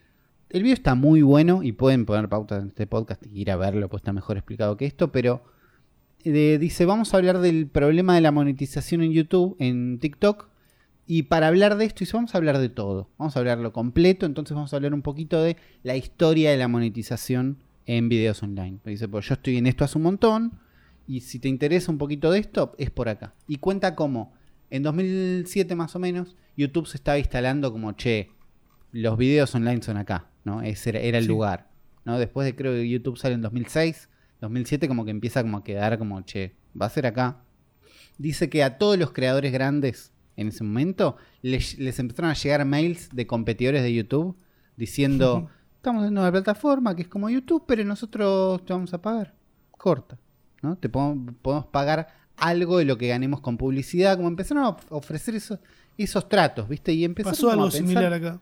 [0.49, 3.57] El video está muy bueno y pueden poner pautas en este podcast y ir a
[3.57, 5.43] verlo, pues está mejor explicado que esto, pero
[6.23, 10.49] eh, dice, vamos a hablar del problema de la monetización en YouTube, en TikTok,
[11.05, 13.09] y para hablar de esto, dice, vamos a hablar de todo.
[13.17, 14.25] Vamos a hablarlo completo.
[14.25, 18.79] Entonces vamos a hablar un poquito de la historia de la monetización en videos online.
[18.83, 20.59] Dice, pues yo estoy en esto hace un montón.
[21.07, 23.33] Y si te interesa un poquito de esto, es por acá.
[23.47, 24.33] Y cuenta cómo
[24.69, 28.31] en 2007 más o menos, YouTube se estaba instalando como, che,
[28.91, 30.27] los videos online son acá.
[30.43, 30.61] ¿no?
[30.61, 31.29] Ese era, era el Sí.
[31.29, 31.69] lugar.
[32.03, 32.19] ¿no?
[32.19, 34.09] Después de creo que YouTube sale en 2006,
[34.41, 37.41] 2007 como que empieza como a quedar como, che, va a ser acá.
[38.17, 42.65] Dice que a todos los creadores grandes en ese momento les, les empezaron a llegar
[42.65, 44.37] mails de competidores de YouTube
[44.75, 49.33] diciendo, estamos en una plataforma que es como YouTube, pero nosotros te vamos a pagar.
[49.71, 50.17] Corta.
[50.61, 50.77] ¿no?
[50.77, 54.15] Te podemos, podemos pagar algo de lo que ganemos con publicidad.
[54.17, 55.59] Como empezaron a of- ofrecer esos,
[55.97, 56.93] esos tratos, ¿viste?
[56.93, 58.41] Y empezaron Pasó algo a pensar, similar acá.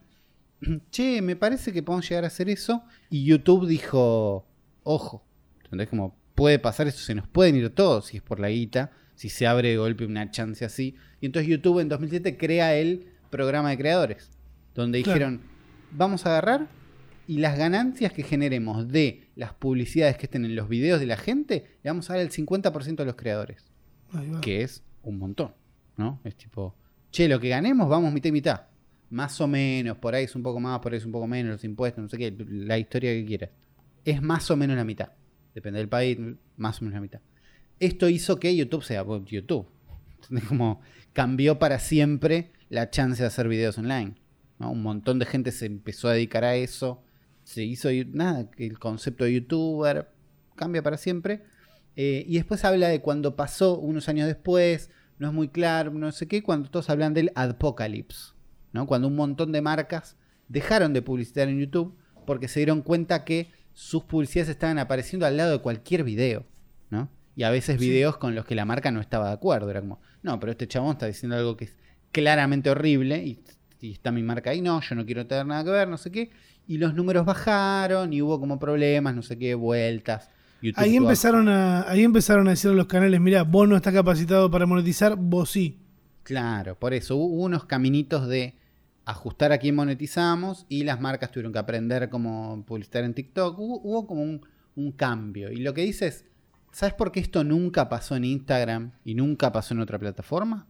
[0.91, 2.84] che, me parece que podemos llegar a hacer eso.
[3.10, 4.46] Y YouTube dijo,
[4.84, 5.25] ojo,
[5.76, 5.90] ¿entendés?
[5.90, 9.30] Como puede pasar eso, se nos pueden ir todos si es por la guita, si
[9.30, 10.96] se abre de golpe una chance así.
[11.22, 14.32] Y entonces YouTube en 2007 crea el programa de creadores,
[14.74, 15.14] donde Claro.
[15.20, 15.42] dijeron,
[15.92, 16.68] vamos a agarrar
[17.28, 21.18] y las ganancias que generemos de las publicidades que estén en los videos de la
[21.18, 23.66] gente, le vamos a dar el 50% a los creadores
[24.42, 25.54] que es un montón,
[25.98, 26.20] ¿no?
[26.24, 26.76] Es tipo,
[27.12, 28.62] che, lo que ganemos vamos mitad y mitad.
[29.10, 31.52] Más o menos, por ahí es un poco más, por ahí es un poco menos,
[31.54, 33.50] los impuestos, no sé qué, la historia que quieras.
[34.04, 35.10] Es más o menos la mitad.
[35.56, 36.20] Depende del país,
[36.58, 37.22] más o menos la mitad.
[37.80, 39.66] Esto hizo que YouTube sea YouTube.
[40.47, 40.82] Como
[41.14, 44.16] cambió para siempre la chance de hacer videos online.
[44.60, 44.72] ¿no?
[44.72, 47.01] Un montón de gente se empezó a dedicar a eso.
[47.43, 50.12] Se hizo, nada, el concepto de youtuber
[50.56, 51.43] cambia para siempre.
[51.95, 56.12] Eh, y después habla de cuando pasó unos años después, no es muy claro, no
[56.12, 58.34] sé qué, cuando todos hablan del apocalypse,
[58.74, 58.86] ¿no?
[58.86, 60.18] Cuando un montón de marcas
[60.49, 65.38] dejaron de publicitar en YouTube porque se dieron cuenta que sus publicidades estaban apareciendo al
[65.38, 66.46] lado de cualquier video,
[66.90, 67.10] ¿no?
[67.36, 67.88] Y a veces Sí.
[67.90, 70.68] videos con los que la marca no estaba de acuerdo, era como, no, pero este
[70.68, 71.78] chabón está diciendo algo que es
[72.14, 73.44] claramente horrible y,
[73.82, 76.10] y está mi marca ahí, no, yo no quiero tener nada que ver, no sé
[76.10, 76.32] qué,
[76.68, 80.30] y los números bajaron y hubo como problemas, no sé qué, vueltas.
[80.62, 83.94] YouTube Ahí empezaron a, ahí empezaron a decir a los canales, mira, vos no estás
[83.94, 85.78] capacitado para monetizar, vos sí.
[86.24, 88.56] Claro, por eso hubo unos caminitos de
[89.06, 93.58] ajustar a quién monetizamos y las marcas tuvieron que aprender cómo publicitar en TikTok.
[93.58, 94.45] Hubo, hubo como un,
[94.76, 95.51] un cambio.
[95.51, 96.26] Y lo que dice es,
[96.72, 100.68] ¿sabes por qué esto nunca pasó en Instagram y nunca pasó en otra plataforma?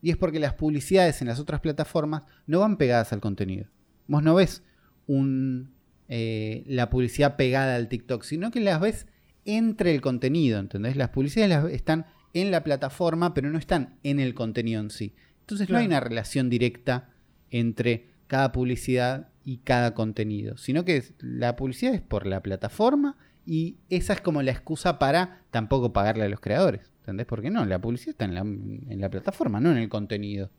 [0.00, 3.66] Y es porque las publicidades en las otras plataformas no van pegadas al contenido.
[4.08, 4.64] Vos no ves
[5.06, 5.72] un,
[6.08, 9.06] eh, la publicidad pegada al TikTok, sino que las ves
[9.44, 10.96] entre el contenido, ¿entendés?
[10.96, 15.14] Las publicidades las están en la plataforma, pero no están en el contenido en sí.
[15.40, 17.11] Entonces no hay una relación directa
[17.52, 23.76] entre cada publicidad y cada contenido, sino que la publicidad es por la plataforma y
[23.90, 26.92] esa es como la excusa para tampoco pagarle a los creadores.
[27.00, 27.26] ¿Entendés?
[27.26, 30.50] Porque no, la publicidad está en la, en la plataforma, no en el contenido.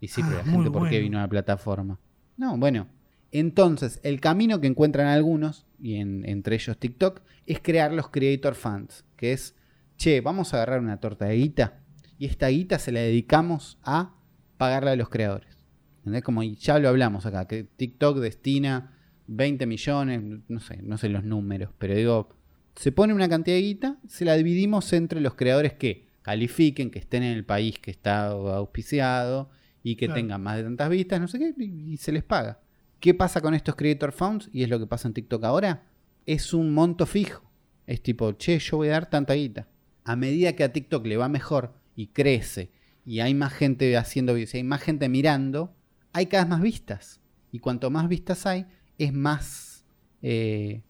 [0.00, 1.98] Y sí, Ah, pero la gente, ¿por qué vino a la plataforma?
[2.36, 2.86] No, bueno.
[3.32, 8.54] Entonces, el camino que encuentran algunos, y en- entre ellos TikTok, es crear los Creator
[8.54, 9.54] Funds, que es,
[9.96, 11.80] che, vamos a agarrar una torta de guita
[12.18, 14.14] y esta guita se la dedicamos a
[14.56, 15.57] pagarle a los creadores.
[15.98, 16.22] ¿Entendés?
[16.22, 18.94] Como ya lo hablamos acá, que TikTok destina
[19.26, 22.28] 20 millones, no sé, no sé los números, pero digo,
[22.76, 26.98] se pone una cantidad de guita, se la dividimos entre los creadores que califiquen, que
[26.98, 29.50] estén en el país que está auspiciado
[29.82, 30.20] y que Claro.
[30.20, 32.60] tengan más de tantas vistas, no sé qué, y, y se les paga.
[33.00, 34.48] ¿Qué pasa con estos Creator Funds?
[34.52, 35.84] Y es lo que pasa en TikTok ahora.
[36.26, 37.48] Es un monto fijo.
[37.86, 39.68] Es tipo, che, yo voy a dar tanta guita.
[40.04, 42.70] A medida que a TikTok le va mejor y crece
[43.06, 45.74] y hay más gente haciendo videos, y hay más gente mirando,
[46.18, 47.20] hay cada vez más vistas.
[47.52, 48.66] Y cuanto más vistas hay,
[48.98, 49.84] es más.
[50.22, 50.82] eh,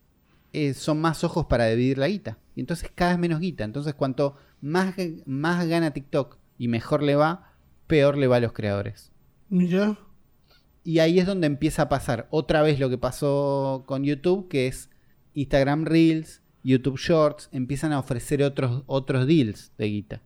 [0.53, 2.39] eh, son más ojos para dividir la guita.
[2.57, 3.65] Y entonces cada vez menos guita.
[3.65, 4.95] Entonces, cuanto más,
[5.27, 7.53] más gana TikTok y mejor le va,
[7.87, 9.13] peor le va a los creadores.
[9.51, 9.99] ¿Ya?
[10.85, 14.67] Y ahí es donde empieza a pasar otra vez lo que pasó con YouTube, que
[14.67, 14.91] es
[15.35, 20.23] Instagram Reels, YouTube Shorts, empiezan a ofrecer otros, otros deals de guita.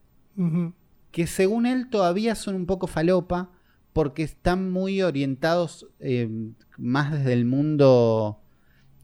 [1.11, 3.51] Que según él todavía son un poco falopa,
[3.93, 6.29] porque están muy orientados eh,
[6.79, 8.41] más desde el mundo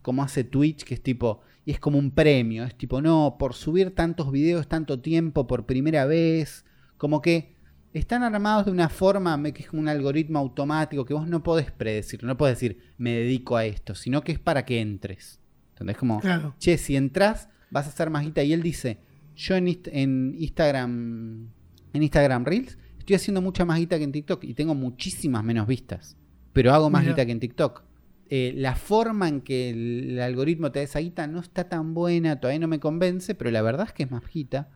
[0.03, 3.53] como hace Twitch, que es tipo, y es como un premio, es tipo, no, por
[3.55, 6.65] subir tantos videos tanto tiempo por primera vez,
[6.97, 7.55] como que
[7.93, 11.71] están armados de una forma que es como un algoritmo automático que vos no podés
[11.71, 15.41] predecir, no podés decir, me dedico a esto, sino que es para que entres.
[15.71, 15.97] ¿Entendés?
[15.97, 16.55] Como, Claro.
[16.59, 18.43] che, si entras, vas a hacer más guita.
[18.43, 18.99] Y él dice,
[19.37, 21.49] yo en, en Instagram,
[21.93, 22.79] en Instagram Reels,
[23.09, 26.17] estoy haciendo mucha más guita que en TikTok y tengo muchísimas menos vistas.
[26.53, 27.15] Pero hago más Mira.
[27.15, 27.83] guita que en TikTok.
[28.29, 32.39] Eh, la forma en que el, algoritmo te da esa guita no está tan buena,
[32.39, 34.69] todavía no me convence, pero la verdad es que es más guita.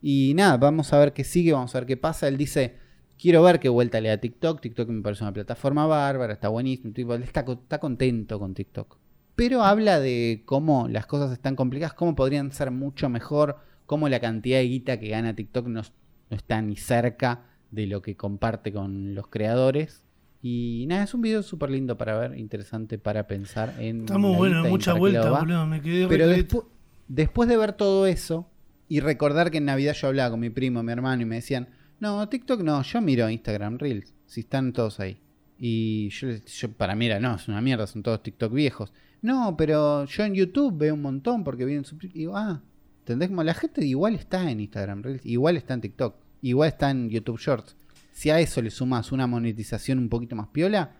[0.00, 2.28] Y nada, vamos a ver qué sigue, vamos a ver qué pasa.
[2.28, 2.76] Él dice,
[3.18, 4.60] quiero ver qué vuelta le da TikTok.
[4.60, 6.92] TikTok me parece una plataforma bárbara, está buenísimo.
[7.14, 8.96] está, está contento con TikTok.
[9.34, 13.56] Pero habla de cómo las cosas están complicadas, cómo podrían ser mucho mejor,
[13.86, 15.82] cómo la cantidad de guita que gana TikTok no,
[16.30, 20.04] no está ni cerca de lo que comparte con los creadores.
[20.40, 24.00] Y nada, es un video súper lindo para ver, interesante para pensar en.
[24.02, 25.66] Está muy bueno, mucha vuelta, boludo.
[25.66, 26.66] Me quedé Pero despu-
[27.08, 28.48] después de ver todo eso
[28.88, 31.68] y recordar que en Navidad yo hablaba con mi primo, mi hermano y me decían,
[32.00, 35.18] no, TikTok no, yo miro Instagram Reels, si están todos ahí.
[35.58, 38.92] Y yo, les- yo para mí era, no, es una mierda, son todos TikTok viejos.
[39.22, 41.84] No, pero yo en YouTube veo un montón porque vienen.
[42.02, 42.60] Y digo, ah,
[42.98, 43.28] ¿entendés?
[43.28, 47.08] Como la gente igual está en Instagram Reels, igual está en TikTok, igual está en
[47.08, 47.74] YouTube Shorts.
[48.12, 50.92] Si a eso le sumas una monetización un poquito más piola,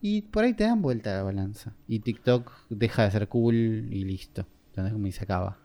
[0.00, 1.74] y por ahí te dan vuelta la balanza.
[1.86, 4.46] Y TikTok deja de ser cool y listo.
[4.68, 4.92] ¿Entendés?
[4.94, 5.58] Como se acaba.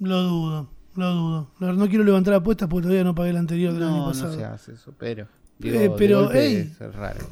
[0.00, 1.50] Lo dudo, lo dudo.
[1.60, 3.98] La verdad, no quiero levantar apuestas porque todavía no pagué el anterior del año No,
[4.06, 4.34] no pasado.
[4.36, 5.26] se hace eso, pero.
[5.58, 6.56] Digo, Eh, pero, ey.
[6.78, 7.26] es raro.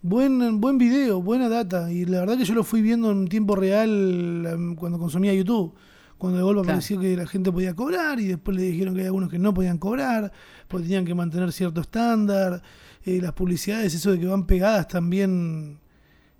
[0.00, 1.90] Buen, buen video, buena data.
[1.92, 5.74] Y la verdad que yo lo fui viendo en tiempo real em, cuando consumía YouTube.
[6.18, 6.72] Cuando de golpe Claro.
[6.74, 9.54] apareció que la gente podía cobrar y después le dijeron que hay algunos que no
[9.54, 10.32] podían cobrar,
[10.66, 12.60] porque tenían que mantener cierto estándar.
[13.04, 15.78] Eh, las publicidades, eso de que van pegadas también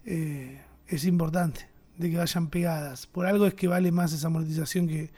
[0.04, 3.06] eh, es importante, de que vayan pegadas.
[3.06, 5.10] Por algo es que vale más esa monetización que,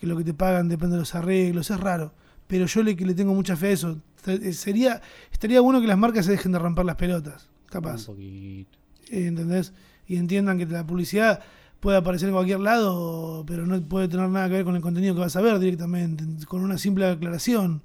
[0.00, 2.12] que lo que te pagan, depende de los arreglos, es raro.
[2.46, 3.98] Pero yo le, que le tengo mucha fe a eso.
[4.24, 5.00] T- Sería,
[5.32, 8.00] estaría bueno que las marcas se dejen de romper las pelotas, capaz.
[8.08, 8.78] Un poquito.
[9.10, 9.72] Eh, ¿entendés?
[10.06, 11.40] Y entiendan que la publicidad
[11.84, 15.14] puede aparecer en cualquier lado, pero no puede tener nada que ver con el contenido
[15.14, 17.82] que vas a ver directamente, con una simple aclaración,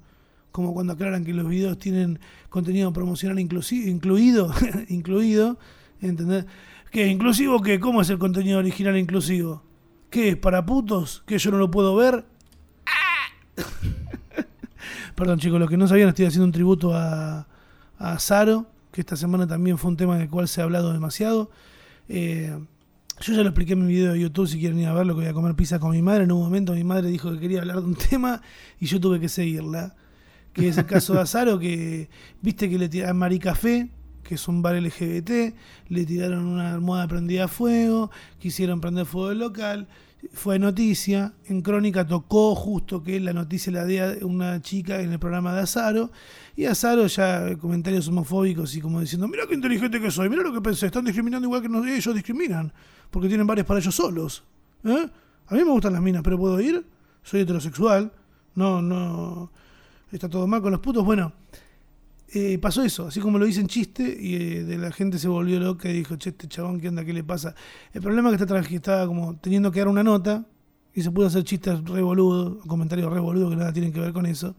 [0.52, 4.54] como cuando aclaran que los videos tienen contenido promocional incluido,
[4.88, 5.58] incluido,
[6.00, 6.46] ¿entendés?
[6.90, 7.08] ¿Qué?
[7.08, 7.78] ¿Inclusivo qué?
[7.78, 9.62] ¿Cómo es el contenido original inclusivo?
[10.08, 10.36] ¿Qué es?
[10.36, 11.22] ¿Para putos?
[11.26, 12.24] ¿Que yo no lo puedo ver?
[15.14, 17.46] Perdón chicos, los que no sabían estoy haciendo un tributo a,
[17.98, 21.50] a Zaro, que esta semana también fue un tema del cual se ha hablado demasiado.
[22.08, 22.58] Eh,
[23.20, 25.20] yo ya lo expliqué en mi video de YouTube, si quieren ir a verlo, que
[25.20, 26.24] voy a comer pizza con mi madre.
[26.24, 28.40] En un momento mi madre dijo que quería hablar de un tema
[28.78, 29.94] y yo tuve que seguirla.
[30.52, 32.08] Que es el caso de Azaro, que
[32.42, 33.88] viste que le tiraron Maricafé,
[34.24, 35.54] que es un bar LGBT,
[35.88, 39.86] le tiraron una almohada prendida a fuego, quisieron prender fuego el local,
[40.32, 45.18] fue noticia, en Crónica tocó justo que la noticia la dio una chica en el
[45.18, 46.10] programa de Azaro,
[46.56, 50.52] y Azaro ya comentarios homofóbicos y como diciendo, mira qué inteligente que soy, mira lo
[50.52, 52.72] que pensé, están discriminando igual que ellos discriminan,
[53.10, 54.44] porque tienen bares para ellos solos.
[54.84, 55.08] ¿eh?
[55.46, 56.86] A mí me gustan las minas, pero puedo ir,
[57.22, 58.12] soy heterosexual,
[58.54, 59.50] no, no,
[60.12, 61.32] está todo mal con los putos, bueno.
[62.32, 65.26] eh, pasó eso, así como lo hice en chiste y eh, de la gente se
[65.26, 67.04] volvió loca y dijo, che, este chabón, ¿qué onda?
[67.04, 67.54] ¿Qué le pasa?
[67.92, 70.46] El problema es que está, estaba como teniendo que dar una nota
[70.94, 74.12] y se pudo hacer chistes re boludos, comentarios re boludos que nada tienen que ver
[74.12, 74.54] con eso,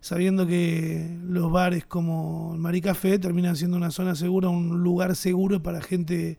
[0.00, 5.62] sabiendo que los bares como el Maricafé terminan siendo una zona segura, un lugar seguro
[5.62, 6.38] para gente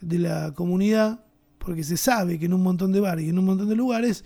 [0.00, 1.20] de la comunidad,
[1.58, 4.24] porque se sabe que en un montón de bares y en un montón de lugares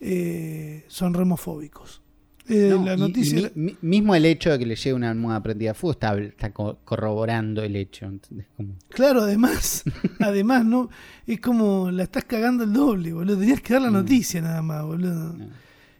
[0.00, 2.02] eh, son remofóbicos.
[2.48, 3.50] Eh, No, la y- y noticia.
[3.54, 6.18] mi- mi- mismo el hecho de que le llegue una almohada prendida a fuego está,
[6.18, 8.06] está co- corroborando el hecho.
[8.06, 8.46] ¿entendés?
[8.56, 9.82] Como- Claro, además,
[10.20, 10.88] además, ¿no?
[11.26, 13.38] Es como la estás cagando el doble, boludo.
[13.38, 13.94] Tenías que dar la Mm.
[13.94, 15.34] noticia nada más, boludo.
[15.34, 15.46] No.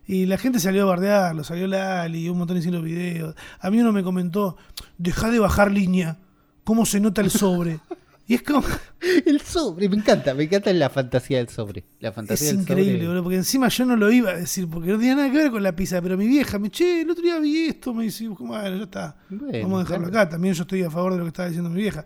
[0.06, 3.34] Y la gente salió a bardearlo, salió Lali, un montón hicieron videos.
[3.60, 4.56] A mí uno me comentó,
[4.96, 6.16] deja de bajar línea,
[6.64, 7.78] ¿cómo se nota el sobre?
[8.28, 8.62] Y es como,
[9.24, 11.84] El sobre, me encanta, me encanta la fantasía del sobre.
[11.98, 13.06] La es fantasía del increíble, sobre.
[13.06, 15.50] boludo, porque encima yo no lo iba a decir, porque no tenía nada que ver
[15.50, 18.28] con la pizza, pero mi vieja me, che, el otro día vi esto, me dice,
[18.28, 20.20] bueno, ya está, Bueno, vamos a dejarlo claro.
[20.20, 22.04] acá, también yo estoy a favor de lo que estaba diciendo mi vieja,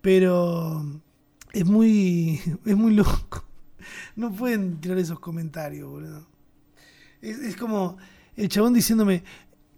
[0.00, 1.02] pero
[1.52, 3.44] es muy, es muy loco,
[4.14, 6.24] no pueden tirar esos comentarios, boludo.
[7.20, 7.96] Es, es como
[8.36, 9.24] el chabón diciéndome,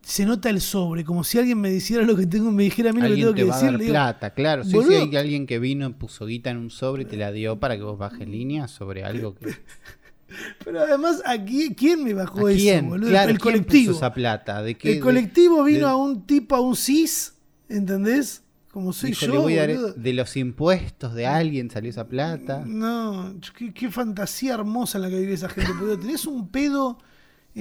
[0.08, 2.92] se nota el sobre, como si alguien me dijera lo que tengo, me dijera a
[2.92, 3.70] mí lo que tengo te que va a decir.
[3.72, 4.62] dar le digo, plata, claro.
[4.64, 7.58] Sí, sí, hay alguien que vino, puso guita en un sobre y te la dio
[7.58, 9.46] para que vos bajes línea sobre algo que.
[10.64, 12.78] Pero además, ¿a quién, quién me bajó ¿A quién?
[12.84, 13.10] eso, boludo?
[13.10, 13.92] Claro, el ¿quién colectivo.
[13.94, 14.62] puso esa plata?
[14.62, 14.92] ¿De qué?
[14.94, 17.34] El colectivo vino de- a un tipo, a un cis,
[17.68, 18.42] ¿entendés?
[18.72, 19.32] Como soy Dijo, yo.
[19.32, 22.62] le voy a dar- de los impuestos de alguien salió esa plata.
[22.66, 25.72] No, qué, qué fantasía hermosa en la que vive esa gente.
[26.00, 26.98] Tenés un pedo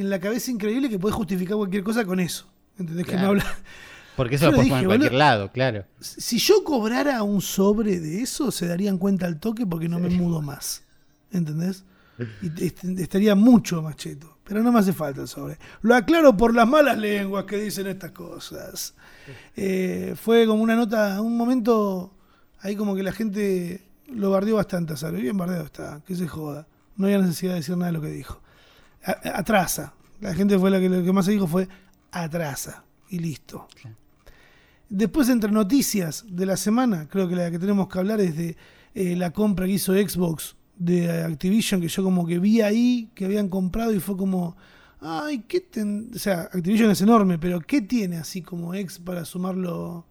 [0.01, 2.45] en la cabeza increíble que podés justificar cualquier cosa con eso.
[2.77, 3.05] ¿Entendés?
[3.05, 3.45] Que no habla.
[4.15, 5.85] Porque eso Yo lo puedes poner en cualquier lado, claro.
[5.99, 10.09] Si yo cobrara un sobre de eso, se darían cuenta al toque porque no me
[10.09, 10.83] mudo más.
[11.31, 11.83] ¿Entendés?
[12.41, 14.37] Y est- estaría mucho más cheto.
[14.43, 15.57] Pero no me hace falta el sobre.
[15.81, 18.93] Lo aclaro por las malas lenguas que dicen estas cosas.
[19.55, 22.13] Eh, fue como una nota, un momento
[22.59, 25.19] ahí como que la gente lo bardeó bastante a Sabio.
[25.21, 26.67] Bien bardeado está, que se joda.
[26.95, 28.39] No había necesidad de decir nada de lo que dijo.
[29.05, 29.93] A- atrasa.
[30.21, 31.67] La gente fue la que lo que más se dijo fue
[32.11, 32.83] atrasa.
[33.09, 33.67] Y listo.
[33.79, 33.95] Claro.
[34.89, 38.55] Después, entre noticias de la semana, creo que la que tenemos que hablar es de
[38.93, 43.25] eh, la compra que hizo Xbox de Activision, que yo como que vi ahí que
[43.25, 44.55] habían comprado y fue como,
[44.99, 49.25] ay, ¿qué ten-?" O sea, Activision es enorme, pero ¿qué tiene así como ex para
[49.25, 50.05] sumarlo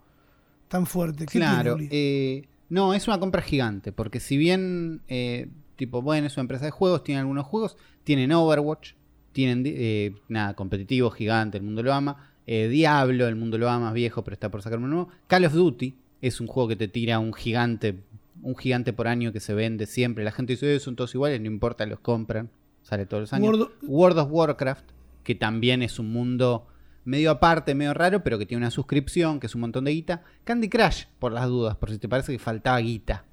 [0.68, 1.26] tan fuerte?
[1.26, 1.76] ¿Qué Claro.
[1.76, 3.92] tiene, eh, no, es una compra gigante.
[3.92, 8.32] Porque si bien, eh, tipo, bueno, es una empresa de juegos, tiene algunos juegos, tienen
[8.32, 8.92] Overwatch,
[9.32, 12.30] tienen, eh, nada, competitivo, gigante, el mundo lo ama.
[12.46, 15.08] eh, Diablo, el mundo lo ama, es viejo, pero está por sacar uno nuevo.
[15.28, 18.00] Call of Duty es un juego que te tira un gigante,
[18.42, 20.24] un gigante por año que se vende siempre.
[20.24, 22.50] La gente dice, "Eh, son todos iguales, no importa, los compran.
[22.82, 23.46] Sale todos los años.
[23.48, 24.84] World- World of Warcraft,
[25.22, 26.66] que también es un mundo
[27.06, 30.22] medio aparte, medio raro, pero que tiene una suscripción, que es un montón de guita.
[30.44, 33.24] Candy Crush, por las dudas, por si te parece que faltaba guita.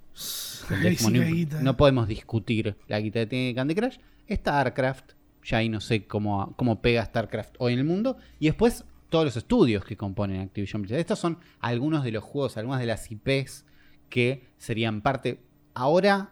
[1.62, 3.98] No, podemos discutir la guita que tiene Candy Crush.
[4.32, 5.12] StarCraft,
[5.44, 8.18] ya ahí no sé cómo, cómo pega StarCraft hoy en el mundo.
[8.40, 11.00] Y después todos los estudios que componen Activision Blizzard.
[11.00, 13.66] Estos son algunos de los juegos, algunas de las IPs
[14.10, 15.42] que serían parte.
[15.74, 16.32] Ahora,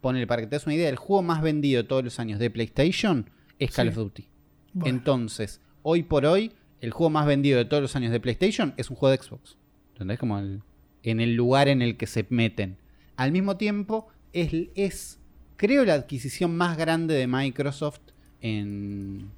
[0.00, 2.50] ponele para que te des una idea, el juego más vendido todos los años de
[2.50, 3.90] PlayStation es Call Sí.
[3.90, 4.28] of Duty.
[4.74, 8.74] Bueno, Entonces, hoy por hoy, el juego más vendido de todos los años de PlayStation
[8.76, 9.56] es un juego de Xbox.
[9.94, 10.18] ¿Entendés?
[10.18, 10.62] Como el-
[11.02, 12.76] en el lugar en el que se meten.
[13.22, 15.20] Al mismo tiempo, es, es
[15.56, 18.00] creo, la adquisición más grande de Microsoft
[18.40, 19.30] en,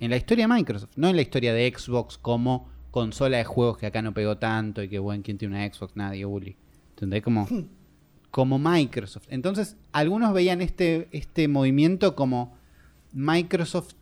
[0.00, 0.92] en la historia de Microsoft.
[0.96, 4.82] No en la historia de Xbox como consola de juegos que acá no pegó tanto
[4.82, 5.96] y que, bueno, ¿quién tiene una Xbox?
[5.96, 6.56] Nadie, Uli.
[6.92, 7.22] ¿Entendés?
[7.22, 7.46] Como,
[8.30, 9.26] como Microsoft.
[9.28, 12.56] Entonces, algunos veían este, este movimiento como
[13.12, 13.96] Microsoft,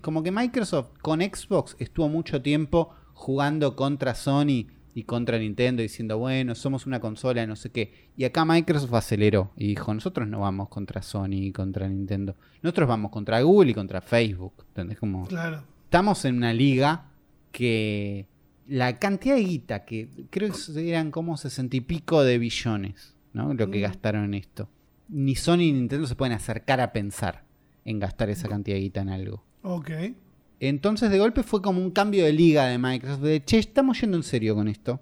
[0.00, 6.18] como que Microsoft con Xbox estuvo mucho tiempo jugando contra Sony y contra Nintendo diciendo,
[6.18, 8.10] bueno, somos una consola, no sé qué.
[8.16, 12.36] Y acá Microsoft aceleró y dijo, nosotros no vamos contra Sony y contra Nintendo.
[12.62, 14.54] Nosotros vamos contra Google y contra Facebook.
[14.68, 14.98] ¿Entendés?
[14.98, 15.62] Como claro.
[15.84, 17.10] estamos en una liga
[17.50, 18.26] que
[18.66, 23.52] la cantidad de guita, que creo que eran como sesenta y pico de billones, ¿no?
[23.52, 23.82] Lo que Mm.
[23.82, 24.68] gastaron en esto.
[25.08, 27.44] Ni Sony ni Nintendo se pueden acercar a pensar
[27.84, 29.44] en gastar esa cantidad de guita en algo.
[29.62, 29.90] Ok.
[30.68, 34.16] Entonces de golpe fue como un cambio de liga de Microsoft, de che, estamos yendo
[34.16, 34.98] en serio con esto.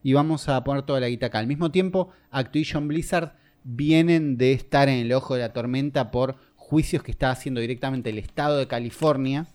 [0.00, 1.40] Y vamos a poner toda la guita acá.
[1.40, 3.34] Al mismo tiempo, Activision Blizzard
[3.64, 8.10] vienen de estar en el ojo de la tormenta por juicios que está haciendo directamente
[8.10, 9.48] el Estado de California,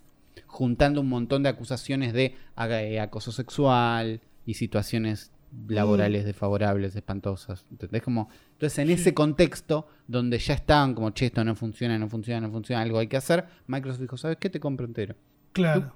[0.48, 5.32] juntando un montón de acusaciones de eh, acoso sexual y situaciones
[5.70, 7.66] laborales desfavorables, espantosas.
[7.72, 8.04] ¿Entendés?
[8.04, 12.42] Como, entonces, en ese contexto, donde ya estaban como, che, esto no funciona, no funciona,
[12.42, 14.50] no funciona, algo hay que hacer, Microsoft dijo, ¿sabes qué?
[14.50, 15.16] Te compro entero.
[15.58, 15.94] Claro.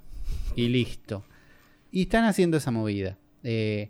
[0.56, 1.24] Y listo.
[1.92, 3.18] Y están haciendo esa movida.
[3.44, 3.90] Eh,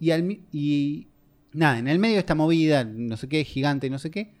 [0.00, 1.06] y, al, mi- y
[1.52, 4.32] nada, en el medio de esta movida, no sé qué, gigante, no sé qué,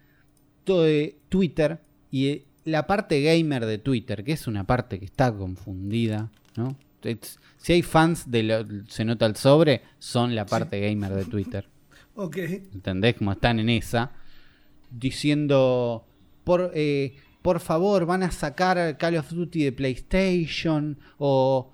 [0.64, 5.32] todo de Twitter y la parte gamer de Twitter, que es una parte que está
[5.34, 6.76] confundida, ¿no?
[7.58, 11.68] Si hay fans de lo, se nota el sobre, son la parte gamer de Twitter.
[12.20, 12.36] Ok.
[12.36, 13.14] ¿Entendés?
[13.14, 14.10] Como están en esa.
[14.90, 16.04] Diciendo.
[16.44, 17.14] Por, eh,
[17.48, 21.72] por favor, van a sacar Call of Duty de PlayStation o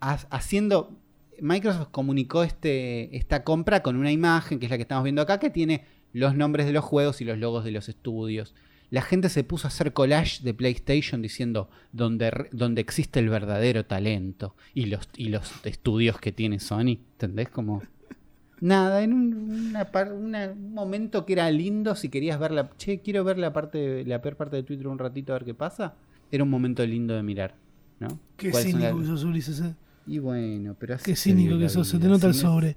[0.00, 0.98] ha- haciendo...
[1.40, 5.38] Microsoft comunicó este, esta compra con una imagen, que es la que estamos viendo acá,
[5.38, 8.52] que tiene los nombres de los juegos y los logos de los estudios.
[8.90, 13.86] La gente se puso a hacer collage de PlayStation diciendo donde, donde existe el verdadero
[13.86, 16.98] talento y los, y los estudios que tiene Sony.
[17.12, 17.48] ¿Entendés?
[17.48, 17.80] Como...
[18.62, 22.70] Nada, en un, una par- una- un momento que era lindo, si querías ver la...
[22.78, 25.52] Che, quiero ver la, parte, la peor parte de Twitter un ratito a ver qué
[25.54, 25.94] pasa.
[26.30, 27.56] Era un momento lindo de mirar,
[28.00, 28.20] ¿no?
[28.36, 29.60] Qué ¿Cuáles son cínico que sos, Ulises.
[29.60, 29.74] eh.
[30.06, 31.88] Y bueno, pero así Qué cínico que sos.
[31.88, 32.76] Se te nota el sobre.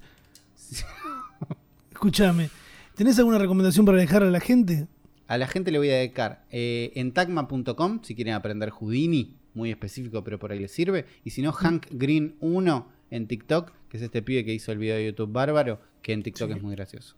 [1.92, 2.50] Escúchame.
[2.94, 4.86] ¿Tenés alguna recomendación para dejar a la gente?
[5.28, 9.70] A la gente le voy a dedicar eh, en tagma.com si quieren aprender Houdini, muy
[9.70, 11.04] específico, pero por ahí les sirve.
[11.24, 14.78] Y si no, Hank Green 1 en TikTok, que es este pibe que hizo el
[14.78, 17.14] video de YouTube bárbaro, que en TikTok es muy gracioso.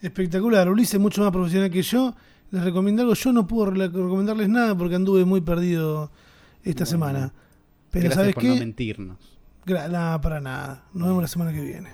[0.00, 0.68] Espectacular.
[0.68, 2.14] Ulises, mucho más profesional que yo.
[2.50, 3.14] Les recomiendo algo.
[3.14, 6.10] Yo no puedo re- recomendarles nada porque anduve muy perdido
[6.64, 6.90] esta Bueno.
[6.90, 7.32] semana.
[7.90, 8.48] Pero Gracias ¿sabes por qué?
[8.50, 9.18] no mentirnos.
[9.66, 10.84] Gra- nada, para nada.
[10.94, 11.90] Nos vemos la semana que viene.